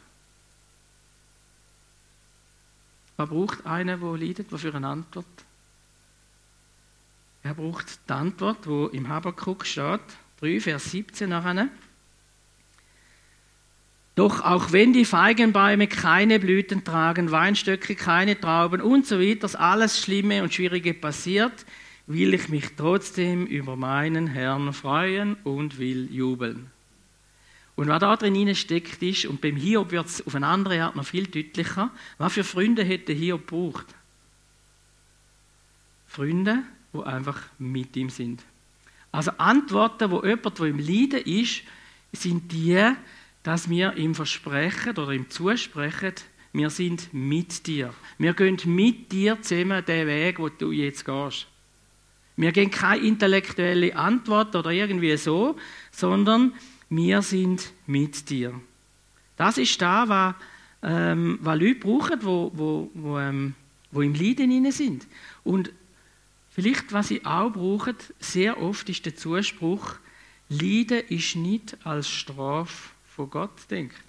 Man 3.18 3.30
braucht 3.30 3.66
einen, 3.66 4.00
der 4.00 4.18
leidet, 4.18 4.52
der 4.52 4.58
für 4.58 4.74
eine 4.74 4.88
Antwort. 4.88 5.26
Er 7.44 7.54
braucht 7.54 8.00
die 8.10 8.14
Antwort, 8.14 8.68
wo 8.68 8.88
im 8.88 9.08
Habakkuk 9.10 9.66
steht, 9.66 10.02
3, 10.40 10.60
Vers 10.60 10.92
17 10.92 11.30
nachher. 11.30 11.68
Doch 14.16 14.44
auch 14.44 14.72
wenn 14.72 14.92
die 14.92 15.06
Feigenbäume 15.06 15.88
keine 15.88 16.40
Blüten 16.40 16.84
tragen, 16.84 17.32
Weinstöcke 17.32 17.96
keine 17.96 18.40
Trauben 18.40 18.82
und 18.82 19.06
so 19.06 19.20
weiter, 19.20 19.60
alles 19.60 20.02
Schlimme 20.02 20.44
und 20.44 20.54
Schwierige 20.54 20.94
passiert, 20.94 21.66
will 22.14 22.34
ich 22.34 22.50
mich 22.50 22.76
trotzdem 22.76 23.46
über 23.46 23.76
meinen 23.76 24.28
Herrn 24.28 24.74
freuen 24.74 25.36
und 25.44 25.78
will 25.78 26.12
jubeln. 26.12 26.72
Und 27.76 27.88
was 27.88 28.00
da 28.00 28.16
drin 28.16 28.54
steckt 28.56 29.02
ist, 29.02 29.26
und 29.26 29.42
beim 29.42 29.56
Hiob 29.56 29.92
wird 29.92 30.08
es 30.08 30.26
auf 30.26 30.36
eine 30.36 30.48
andere 30.48 30.84
Art 30.84 30.96
noch 30.96 31.06
viel 31.06 31.28
deutlicher, 31.28 31.90
was 32.18 32.34
für 32.34 32.44
Freunde 32.44 32.84
hätte 32.84 33.14
Hiob 33.14 33.48
gebraucht? 33.48 33.88
Freunde, 36.08 36.64
die 36.94 37.04
einfach 37.04 37.42
mit 37.58 37.96
ihm 37.96 38.10
sind. 38.10 38.44
Also 39.12 39.32
Antworten, 39.38 40.12
wo 40.12 40.24
jemand, 40.24 40.60
der 40.60 40.66
im 40.68 40.80
Leiden 40.80 41.22
ist, 41.26 41.64
sind 42.12 42.52
die, 42.52 42.92
dass 43.44 43.70
wir 43.70 43.96
ihm 43.96 44.14
versprechen 44.16 44.92
oder 44.92 45.12
ihm 45.12 45.30
zusprechen, 45.30 46.14
wir 46.54 46.70
sind 46.70 47.14
mit 47.14 47.66
dir. 47.66 47.94
Wir 48.18 48.34
gehen 48.34 48.60
mit 48.66 49.12
dir 49.12 49.42
zusammen 49.42 49.84
den 49.86 50.08
Weg, 50.08 50.38
wo 50.38 50.50
du 50.50 50.72
jetzt 50.72 51.06
gehst. 51.06 51.48
Wir 52.42 52.52
geben 52.52 52.72
keine 52.72 53.06
intellektuelle 53.06 53.96
Antwort 53.96 54.56
oder 54.56 54.72
irgendwie 54.72 55.16
so, 55.16 55.56
sondern 55.92 56.56
wir 56.90 57.22
sind 57.22 57.72
mit 57.86 58.32
dir. 58.32 58.60
Das 59.38 59.60
ist 59.60 59.80
da, 59.80 60.10
was, 60.10 60.36
ähm, 60.82 61.38
was 61.44 61.60
Leute 61.60 61.76
brauchen, 61.76 62.24
wo, 62.24 62.52
wo, 62.56 62.90
wo, 62.96 63.20
ähm, 63.20 63.54
wo 63.92 64.02
im 64.02 64.16
Leiden 64.16 64.72
sind. 64.72 65.06
Und 65.44 65.72
vielleicht, 66.50 66.92
was 66.92 67.10
sie 67.10 67.24
auch 67.24 67.52
brauchen, 67.52 67.96
sehr 68.20 68.60
oft 68.60 68.90
ist 68.90 69.06
der 69.06 69.16
Zuspruch, 69.16 69.98
Leiden 70.50 71.04
ist 71.10 71.36
nicht 71.36 71.78
als 71.86 72.10
Strafe 72.10 72.90
von 73.06 73.30
Gott 73.30 73.70
denkt. 73.70 74.02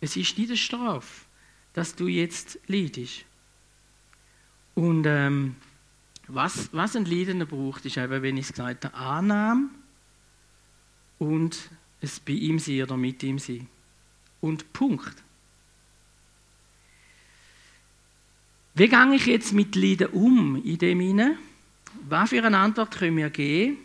Es 0.00 0.16
ist 0.16 0.38
nicht 0.38 0.48
eine 0.48 0.56
Strafe, 0.56 1.26
dass 1.74 1.94
du 1.94 2.06
jetzt 2.08 2.58
leidest. 2.68 3.26
Und 4.74 5.04
ähm, 5.06 5.56
was, 6.26 6.70
was 6.72 6.96
ein 6.96 7.04
Leidender 7.04 7.46
braucht, 7.46 7.84
ist 7.84 7.96
eben, 7.96 8.22
wenn 8.22 8.36
ich 8.36 8.46
es 8.46 8.52
gesagt 8.52 8.84
habe, 8.84 8.94
Annahme 8.94 9.68
und 11.18 11.70
es 12.00 12.20
bei 12.20 12.32
ihm 12.32 12.58
sein 12.58 12.82
oder 12.82 12.96
mit 12.96 13.22
ihm 13.22 13.38
sein. 13.38 13.66
Und 14.40 14.72
Punkt. 14.72 15.14
Wie 18.74 18.88
gehe 18.88 19.14
ich 19.14 19.26
jetzt 19.26 19.52
mit 19.52 19.76
Leiden 19.76 20.08
um 20.08 20.62
in 20.62 20.78
dem 20.78 21.00
Sinne? 21.00 21.38
Was 22.08 22.30
für 22.30 22.42
eine 22.42 22.58
Antwort 22.58 22.96
können 22.98 23.16
wir 23.16 23.30
geben? 23.30 23.78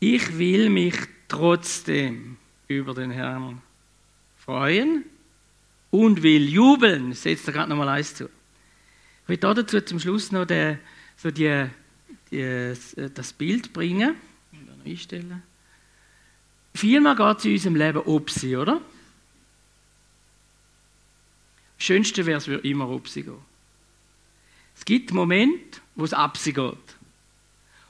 Ich 0.00 0.36
will 0.36 0.68
mich 0.68 0.96
trotzdem 1.28 2.36
über 2.68 2.94
den 2.94 3.10
Herrn 3.10 3.62
freuen 4.38 5.04
und 5.90 6.22
will 6.22 6.48
jubeln. 6.48 7.12
Setzt 7.12 7.48
da 7.48 7.52
gerade 7.52 7.70
nochmal 7.70 7.88
eins 7.88 8.14
zu. 8.14 8.28
Ich 9.28 9.30
will 9.30 9.38
dazu 9.38 9.80
zum 9.80 9.98
Schluss 9.98 10.30
noch 10.30 10.44
den, 10.44 10.78
so 11.16 11.32
die, 11.32 11.66
die, 12.30 12.74
das 13.12 13.32
Bild 13.32 13.72
bringen. 13.72 14.14
Einstellen. 14.84 15.42
Vielmehr 16.74 17.16
geht 17.16 17.38
es 17.38 17.44
in 17.44 17.52
unserem 17.52 17.76
Leben 17.76 17.98
ob 18.04 18.30
sie, 18.30 18.56
oder? 18.56 18.80
Das 21.76 21.86
Schönste 21.86 22.24
wäre 22.24 22.38
es, 22.38 22.46
würde 22.46 22.68
immer 22.68 22.88
ob 22.88 23.08
sie 23.08 23.24
gehen. 23.24 23.34
Es 24.76 24.84
gibt 24.84 25.12
Momente, 25.12 25.80
wo 25.96 26.04
es 26.04 26.12
ab 26.12 26.36
sie 26.36 26.52
geht. 26.52 26.76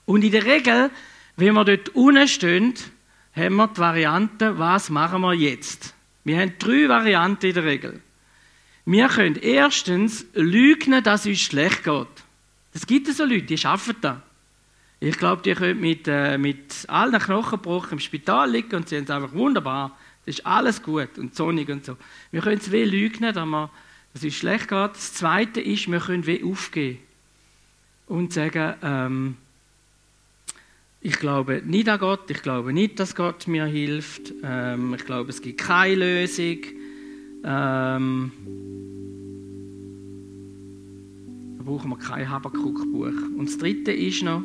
Und 0.07 0.25
in 0.25 0.31
der 0.31 0.44
Regel, 0.44 0.90
wenn 1.37 1.55
wir 1.55 1.64
dort 1.64 1.90
unten 1.90 2.29
stehen, 2.29 2.75
haben 3.35 3.57
wir 3.57 3.68
die 3.68 3.79
Variante, 3.79 4.59
was 4.59 4.88
machen 4.88 5.20
wir 5.20 5.35
jetzt? 5.35 5.94
Wir 6.25 6.38
haben 6.38 6.55
drei 6.59 6.88
Varianten 6.88 7.46
in 7.46 7.55
der 7.55 7.64
Regel. 7.64 8.01
Wir 8.87 9.09
können 9.09 9.35
erstens 9.35 10.25
lügen, 10.33 11.03
dass 11.03 11.22
es 11.22 11.27
uns 11.27 11.40
schlecht 11.40 11.83
geht. 11.83 12.07
Es 12.72 12.87
gibt 12.87 13.09
so 13.09 13.25
Leute, 13.25 13.42
die 13.42 13.59
schaffen 13.59 13.96
das. 14.01 14.18
Ich 15.01 15.18
glaube, 15.18 15.42
die 15.42 15.55
können 15.55 15.81
mit, 15.81 16.07
äh, 16.07 16.38
mit 16.38 16.88
allen 16.88 17.20
Knochenbruch 17.20 17.90
im 17.90 17.99
Spital 17.99 18.51
liegen 18.51 18.77
und 18.77 18.88
sie 18.88 18.96
haben 18.96 19.05
es 19.05 19.11
einfach 19.11 19.35
wunderbar. 19.35 19.99
Das 20.25 20.37
ist 20.37 20.46
alles 20.46 20.83
gut 20.83 21.18
und 21.18 21.35
sonnig 21.35 21.68
und 21.68 21.85
so. 21.85 21.96
Wir 22.31 22.40
können 22.40 22.59
es 22.59 22.70
weh 22.70 22.85
lügen, 22.85 23.22
dass, 23.22 23.44
wir, 23.44 23.70
dass 24.14 24.22
es 24.22 24.35
schlecht 24.35 24.68
geht. 24.68 24.90
Das 24.90 25.14
Zweite 25.14 25.61
ist, 25.61 25.90
wir 25.90 26.01
können 26.01 26.25
weh 26.25 26.44
aufgeben 26.44 26.99
und 28.07 28.33
sagen, 28.33 28.75
ähm, 28.83 29.37
ich 31.01 31.18
glaube 31.18 31.61
nicht 31.64 31.88
an 31.88 31.99
Gott, 31.99 32.31
ich 32.31 32.42
glaube 32.42 32.72
nicht, 32.72 33.01
dass 33.01 33.16
Gott 33.16 33.49
mir 33.49 33.66
hilft, 33.66 34.33
ähm, 34.44 34.94
ich 34.94 35.05
glaube, 35.05 35.31
es 35.31 35.42
gibt 35.42 35.61
keine 35.61 35.96
Lösung. 35.96 36.59
Ähm, 37.48 38.32
da 41.59 41.62
brauchen 41.62 41.90
wir 41.90 41.96
kein 41.96 42.28
Habakuk-Buch. 42.28 43.38
Und 43.38 43.46
das 43.48 43.59
Dritte 43.59 43.92
ist 43.92 44.24
noch, 44.24 44.42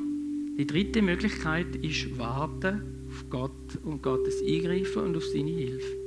die 0.57 0.67
dritte 0.67 1.01
Möglichkeit 1.01 1.75
ist 1.77 2.15
warten 2.19 2.83
auf 3.09 3.25
Gott 3.31 3.79
und 3.83 4.03
Gottes 4.03 4.43
Eingreifen 4.47 5.03
und 5.03 5.17
auf 5.17 5.25
seine 5.25 5.49
Hilfe. 5.49 5.97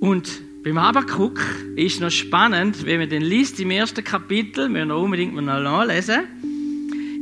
Und 0.00 0.42
beim 0.62 0.78
Habakuk 0.78 1.40
ist 1.76 2.00
noch 2.00 2.10
spannend, 2.10 2.84
wenn 2.84 3.00
man 3.00 3.08
den 3.08 3.22
liest 3.22 3.58
im 3.60 3.70
ersten 3.70 4.04
Kapitel, 4.04 4.68
müssen 4.68 4.88
wir 4.88 4.96
unbedingt 4.96 5.34
mal 5.34 5.62
nachlesen. 5.62 6.24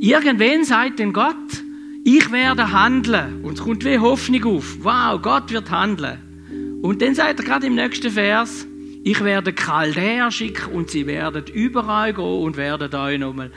Irgendwann 0.01 0.65
sagt 0.65 0.99
denn 0.99 1.13
Gott, 1.13 1.37
ich 2.03 2.33
werde 2.33 2.73
handeln. 2.73 3.45
Und 3.45 3.55
es 3.55 3.65
kommt 3.65 3.85
wie 3.85 3.99
Hoffnung 3.99 4.45
auf. 4.57 4.79
Wow, 4.83 5.23
Gott 5.23 5.53
wird 5.53 5.71
handeln. 5.71 6.32
Und 6.83 7.01
dann 7.01 7.15
sagt 7.15 7.39
er 7.39 7.47
gerade 7.47 7.67
im 7.69 7.77
nächsten 7.77 8.11
Vers, 8.11 8.67
ich 9.05 9.23
werde 9.23 9.53
Chaldäer 9.53 10.31
schicken 10.31 10.73
und 10.73 10.91
sie 10.91 11.07
werden 11.07 11.45
überall 11.55 12.13
gehen 12.13 12.25
und 12.25 12.57
werden 12.57 12.93
euch 12.95 13.19
nochmal 13.19 13.51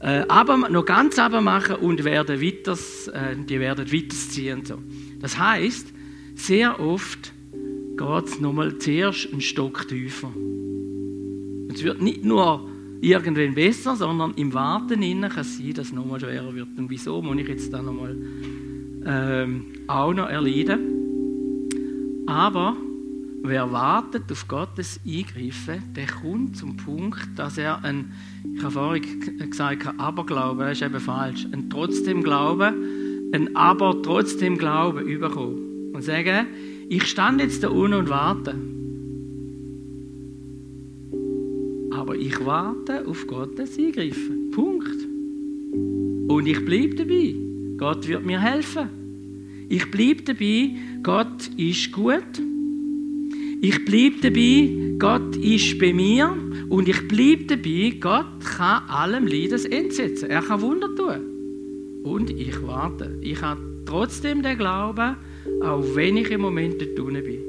äh, 0.00 0.24
aber, 0.28 0.68
noch 0.68 0.84
ganz 0.84 1.16
machen 1.16 1.76
und 1.76 2.04
werden 2.04 2.42
weiters, 2.42 3.08
äh, 3.08 3.36
die 3.36 3.58
werden 3.58 3.90
weiterziehen. 3.90 4.64
So. 4.64 4.78
Das 5.20 5.38
heißt, 5.38 5.94
sehr 6.34 6.78
oft 6.78 7.32
geht 7.96 8.24
es 8.26 8.40
nochmal 8.40 8.76
zuerst 8.78 9.32
einen 9.32 9.40
Stock 9.40 9.88
tiefer. 9.88 10.32
Und 10.34 11.72
es 11.72 11.82
wird 11.84 12.02
nicht 12.02 12.24
nur 12.24 12.68
irgendwann 13.00 13.54
besser, 13.54 13.96
sondern 13.96 14.34
im 14.34 14.52
Warten 14.52 15.00
innen 15.00 15.30
kann 15.30 15.40
es 15.40 15.58
sein, 15.58 15.74
dass 15.74 15.86
es 15.86 15.92
nochmal 15.92 16.20
schwerer 16.20 16.54
wird. 16.54 16.68
Und 16.76 16.90
wieso 16.90 17.22
muss 17.22 17.38
ich 17.38 17.48
jetzt 17.48 17.72
da 17.72 17.80
nochmal 17.80 18.16
ähm, 19.06 19.66
auch 19.86 20.12
noch 20.12 20.28
erleiden? 20.28 20.93
Aber 22.26 22.76
wer 23.42 23.70
wartet 23.70 24.30
auf 24.32 24.48
Gottes 24.48 24.98
Eingreifen, 25.06 25.82
der 25.94 26.06
kommt 26.06 26.56
zum 26.56 26.76
Punkt, 26.76 27.28
dass 27.36 27.58
er 27.58 27.84
ein, 27.84 28.12
ich 28.54 28.62
habe 28.62 28.72
vorhin 28.72 29.50
gesagt, 29.50 29.86
ein 29.86 30.00
Aberglauben, 30.00 30.60
das 30.60 30.78
ist 30.78 30.82
eben 30.82 31.00
falsch, 31.00 31.46
ein 31.52 31.68
trotzdem 31.68 32.22
Glauben, 32.22 33.30
ein 33.32 33.54
aber 33.54 34.00
trotzdem 34.02 34.56
Glauben 34.56 35.06
überkommen. 35.06 35.92
Und 35.92 36.02
sagen, 36.02 36.46
ich 36.88 37.04
stand 37.06 37.40
jetzt 37.40 37.62
da 37.62 37.68
unten 37.68 37.94
und 37.94 38.08
warte. 38.08 38.54
Aber 41.96 42.16
ich 42.16 42.44
warte 42.44 43.06
auf 43.06 43.26
Gottes 43.26 43.78
Eingreifen. 43.78 44.50
Punkt. 44.50 45.06
Und 46.28 46.46
ich 46.46 46.64
bleibe 46.64 46.96
dabei. 46.96 47.34
Gott 47.76 48.08
wird 48.08 48.26
mir 48.26 48.40
helfen. 48.40 49.03
Ich 49.68 49.90
bleibe 49.90 50.22
dabei, 50.22 50.70
Gott 51.02 51.50
ist 51.56 51.92
gut. 51.92 52.22
Ich 53.60 53.84
bleibe 53.84 54.16
dabei, 54.20 54.68
Gott 54.98 55.36
ist 55.36 55.78
bei 55.78 55.92
mir 55.92 56.36
und 56.68 56.88
ich 56.88 57.08
bleibe 57.08 57.44
dabei, 57.44 57.96
Gott 57.98 58.44
kann 58.56 58.88
allem 58.88 59.26
Leiden 59.26 59.72
entsetzen. 59.72 60.28
Er 60.28 60.42
kann 60.42 60.60
Wunder 60.60 60.94
tun. 60.94 62.02
Und 62.02 62.30
ich 62.30 62.62
warte. 62.62 63.18
Ich 63.22 63.40
habe 63.40 63.60
trotzdem 63.86 64.42
den 64.42 64.58
Glauben, 64.58 65.16
auch 65.62 65.82
wenn 65.94 66.18
ich 66.18 66.30
im 66.30 66.42
Moment 66.42 66.80
dort 66.80 67.00
unten 67.00 67.24
bin. 67.24 67.40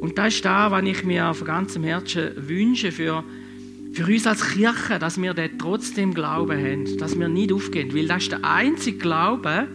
Und 0.00 0.16
das 0.16 0.34
ist 0.34 0.44
das, 0.44 0.70
was 0.70 0.82
ich 0.82 1.04
mir 1.04 1.34
von 1.34 1.46
ganzem 1.46 1.84
Herzen 1.84 2.30
wünsche 2.36 2.90
für, 2.90 3.22
für 3.92 4.06
uns 4.06 4.26
als 4.26 4.54
Kirche, 4.54 4.98
dass 4.98 5.20
wir 5.20 5.34
dort 5.34 5.58
trotzdem 5.58 6.14
Glauben 6.14 6.58
haben, 6.58 6.96
dass 6.96 7.18
wir 7.18 7.28
nicht 7.28 7.52
aufgehen. 7.52 7.94
Weil 7.94 8.06
das 8.06 8.22
ist 8.22 8.32
der 8.32 8.44
einzige 8.44 8.96
Glaube, 8.96 9.68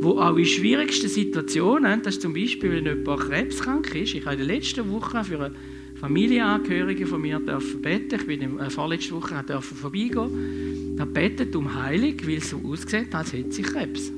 wo 0.00 0.20
auch 0.20 0.36
in 0.36 0.44
schwierigsten 0.44 1.08
Situationen, 1.08 2.02
das 2.02 2.14
ist 2.14 2.22
zum 2.22 2.34
Beispiel, 2.34 2.72
wenn 2.72 2.84
jemand 2.84 3.20
krebskrank 3.20 3.94
ist, 3.94 4.14
ich 4.14 4.24
habe 4.24 4.36
in 4.36 4.46
der 4.46 4.56
letzten 4.56 4.90
Woche 4.90 5.24
für 5.24 5.40
eine 5.40 5.54
Familienangehörige 5.96 7.06
von 7.06 7.20
mir 7.20 7.40
beten, 7.40 8.14
ich 8.14 8.26
bin 8.26 8.40
in 8.40 8.58
der 8.58 8.70
vorletzten 8.70 9.16
Woche 9.16 9.44
vorbeigehen, 9.60 10.96
da 10.96 11.04
betet 11.04 11.54
um 11.56 11.74
Heilung, 11.74 12.14
weil 12.24 12.36
es 12.36 12.50
so 12.50 12.60
aussieht, 12.64 13.12
als 13.14 13.32
hätte 13.32 13.52
sie 13.52 13.62
Krebs. 13.62 14.12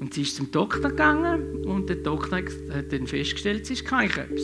Und 0.00 0.14
sie 0.14 0.22
ist 0.22 0.34
zum 0.34 0.50
Doktor 0.50 0.90
gegangen 0.90 1.64
und 1.64 1.88
der 1.88 1.96
Doktor 1.96 2.38
hat 2.38 2.92
dann 2.92 3.06
festgestellt, 3.06 3.66
sie 3.66 3.74
ist 3.74 3.84
kein 3.84 4.08
Krebs. 4.08 4.42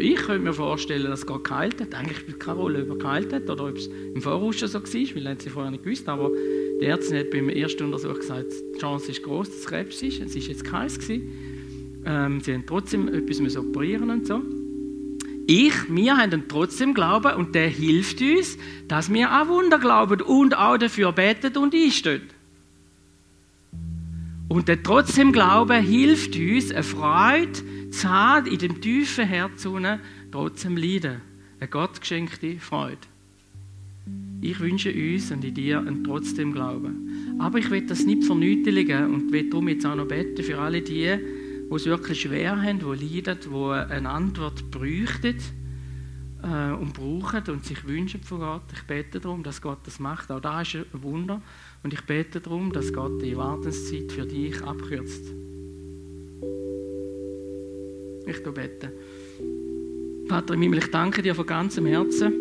Ich 0.00 0.16
könnte 0.16 0.40
mir 0.40 0.52
vorstellen, 0.52 1.08
dass 1.08 1.24
Gott 1.24 1.44
geheilt 1.44 1.80
hat. 1.80 1.94
Eigentlich 1.94 2.18
spielt 2.18 2.40
keine 2.40 2.58
Rolle, 2.58 2.82
ob 2.82 2.88
er 2.90 2.96
geheilt 2.96 3.32
hat 3.32 3.48
oder 3.48 3.68
ob 3.68 3.76
es 3.76 3.86
im 3.86 4.20
Voraus 4.20 4.56
schon 4.58 4.68
so 4.68 4.82
war, 4.82 5.24
weil 5.24 5.40
sie 5.40 5.50
vorher 5.50 5.70
nicht 5.70 5.84
gewusst 5.84 6.08
Aber 6.08 6.32
die 6.80 6.86
Ärztin 6.86 7.18
hat 7.18 7.30
beim 7.30 7.48
ersten 7.48 7.84
Untersuch 7.84 8.18
gesagt, 8.18 8.52
die 8.74 8.78
Chance 8.78 9.10
ist 9.10 9.22
groß, 9.22 9.48
dass 9.48 9.58
es 9.58 9.66
Krebs 9.66 10.02
ist. 10.02 10.20
Es 10.20 10.34
war 10.34 10.42
jetzt 10.42 10.64
keins. 10.64 10.98
Ähm, 11.08 12.40
sie 12.40 12.54
haben 12.54 12.66
trotzdem 12.66 13.08
etwas 13.08 13.56
operieren 13.56 14.10
und 14.10 14.26
so. 14.26 14.42
Ich, 15.46 15.74
wir 15.88 16.16
haben 16.16 16.30
dann 16.30 16.48
trotzdem 16.48 16.94
Glauben 16.94 17.34
und 17.34 17.54
der 17.54 17.68
hilft 17.68 18.20
uns, 18.20 18.56
dass 18.88 19.12
wir 19.12 19.30
auch 19.30 19.48
Wunder 19.48 19.78
glauben 19.78 20.22
und 20.22 20.56
auch 20.56 20.78
dafür 20.78 21.12
beten 21.12 21.56
und 21.58 21.74
einstehen. 21.74 22.22
Und 24.48 24.68
der 24.68 24.82
trotzdem 24.82 25.32
Glaube 25.32 25.74
hilft 25.74 26.36
uns, 26.36 26.70
eine 26.70 26.82
Freude 26.82 27.90
zu 27.90 28.08
haben 28.08 28.46
in 28.46 28.58
dem 28.58 28.80
tiefen 28.80 29.26
Herzen, 29.26 30.00
trotzdem 30.32 30.76
Leiden. 30.76 31.20
Eine 31.60 31.68
gottgeschenkte 31.68 32.58
Freude. 32.58 32.98
Ich 34.40 34.60
wünsche 34.60 34.92
uns 34.92 35.30
und 35.30 35.44
in 35.44 35.54
dir 35.54 35.78
einen 35.78 36.04
trotzdem 36.04 36.52
Glauben. 36.52 37.36
Aber 37.38 37.58
ich 37.58 37.70
will 37.70 37.86
das 37.86 38.04
nicht 38.04 38.24
vernötigen 38.24 39.14
und 39.14 39.32
will 39.32 39.48
darum 39.48 39.68
jetzt 39.68 39.86
auch 39.86 39.96
noch 39.96 40.06
beten 40.06 40.42
für 40.42 40.58
alle 40.58 40.82
die, 40.82 41.16
die 41.70 41.74
es 41.74 41.86
wirklich 41.86 42.20
schwer 42.20 42.60
haben, 42.60 42.78
die 42.78 43.04
leiden, 43.04 43.38
die 43.42 43.92
eine 43.92 44.10
Antwort 44.10 44.70
bräuchten 44.70 45.36
äh, 46.42 46.72
und 46.72 46.92
brauchen 46.92 47.42
und 47.48 47.64
sich 47.64 47.86
wünschen 47.86 48.22
von 48.22 48.40
Gott. 48.40 48.62
Ich 48.72 48.82
bete 48.82 49.20
darum, 49.20 49.42
dass 49.42 49.62
Gott 49.62 49.78
das 49.84 49.98
macht. 49.98 50.30
Auch 50.30 50.40
da 50.40 50.60
ist 50.62 50.74
ein 50.76 50.84
Wunder. 50.92 51.40
Und 51.82 51.92
ich 51.92 52.02
bete 52.02 52.40
darum, 52.40 52.72
dass 52.72 52.92
Gott 52.92 53.22
die 53.22 53.36
Wartenszeit 53.36 54.12
für 54.12 54.26
dich 54.26 54.62
abkürzt. 54.62 55.32
Ich 58.26 58.42
bete. 58.42 58.92
Vater 60.28 60.54
im 60.54 60.62
Himmel, 60.62 60.78
ich 60.78 60.90
danke 60.90 61.22
dir 61.22 61.34
von 61.34 61.46
ganzem 61.46 61.86
Herzen, 61.86 62.32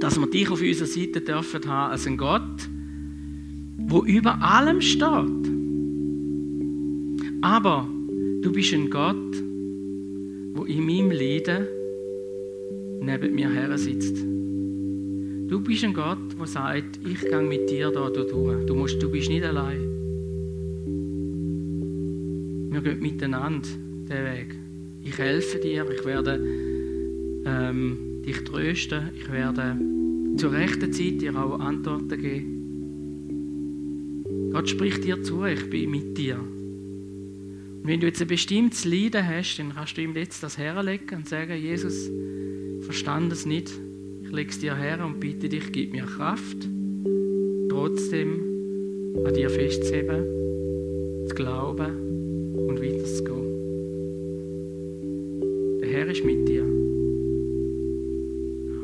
dass 0.00 0.18
wir 0.18 0.26
dich 0.26 0.50
auf 0.50 0.60
unserer 0.60 0.86
Seite 0.86 1.20
dürfen 1.20 1.66
haben 1.66 1.92
als 1.92 2.06
ein 2.06 2.16
Gott, 2.16 2.68
wo 3.76 4.02
über 4.04 4.42
allem 4.42 4.80
steht. 4.80 5.50
Aber 7.42 7.86
du 8.42 8.52
bist 8.52 8.72
ein 8.72 8.90
Gott, 8.90 9.36
wo 10.54 10.64
in 10.64 10.84
meinem 10.86 11.10
Leiden 11.10 11.66
neben 13.00 13.34
mir 13.34 13.50
her 13.50 13.76
sitzt. 13.76 14.16
Du 14.16 15.60
bist 15.60 15.84
ein 15.84 15.92
Gott, 15.94 16.18
der 16.38 16.46
sagt, 16.46 17.00
ich 17.04 17.20
gehe 17.20 17.42
mit 17.42 17.68
dir 17.68 17.90
da 17.90 18.08
durch. 18.08 18.66
Du, 18.66 18.74
musst, 18.74 19.02
du 19.02 19.10
bist 19.10 19.28
nicht 19.28 19.44
allein. 19.44 19.80
Wir 22.70 22.80
gehen 22.80 23.00
miteinander 23.00 23.68
den 24.08 24.24
Weg. 24.24 24.54
Ich 25.02 25.18
helfe 25.18 25.58
dir, 25.58 25.86
ich 25.90 26.04
werde 26.04 26.40
ähm, 27.44 28.09
dich 28.26 28.44
trösten, 28.44 29.10
ich 29.14 29.30
werde 29.30 29.76
zur 30.36 30.52
rechten 30.52 30.92
Zeit 30.92 31.20
dir 31.20 31.34
auch 31.36 31.58
Antworten 31.58 32.20
geben. 32.20 32.60
Gott 34.52 34.68
spricht 34.68 35.04
dir 35.04 35.22
zu, 35.22 35.44
ich 35.44 35.70
bin 35.70 35.90
mit 35.90 36.18
dir. 36.18 36.38
Und 36.38 37.82
wenn 37.84 38.00
du 38.00 38.06
jetzt 38.06 38.20
ein 38.20 38.28
bestimmtes 38.28 38.84
Leiden 38.84 39.26
hast, 39.26 39.56
dann 39.58 39.74
kannst 39.74 39.96
du 39.96 40.02
ihm 40.02 40.14
jetzt 40.14 40.42
das 40.42 40.58
herlegen 40.58 41.18
und 41.18 41.28
sagen, 41.28 41.56
Jesus, 41.56 42.10
verstand 42.82 43.32
es 43.32 43.46
nicht. 43.46 43.70
Ich 44.22 44.32
lege 44.32 44.50
es 44.50 44.58
dir 44.58 44.76
her 44.76 45.04
und 45.04 45.18
bitte 45.20 45.48
dich, 45.48 45.72
gib 45.72 45.92
mir 45.92 46.04
Kraft, 46.04 46.68
trotzdem 47.68 48.40
an 49.24 49.34
dir 49.34 49.50
festzuheben, 49.50 50.24
zu 51.28 51.34
glauben 51.34 52.56
und 52.68 52.80
weiterzugehen. 52.80 53.50
Der 55.80 55.88
Herr 55.88 56.06
ist 56.06 56.24
mit 56.24 56.48
dir. 56.48 56.69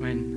Amen. 0.07 0.36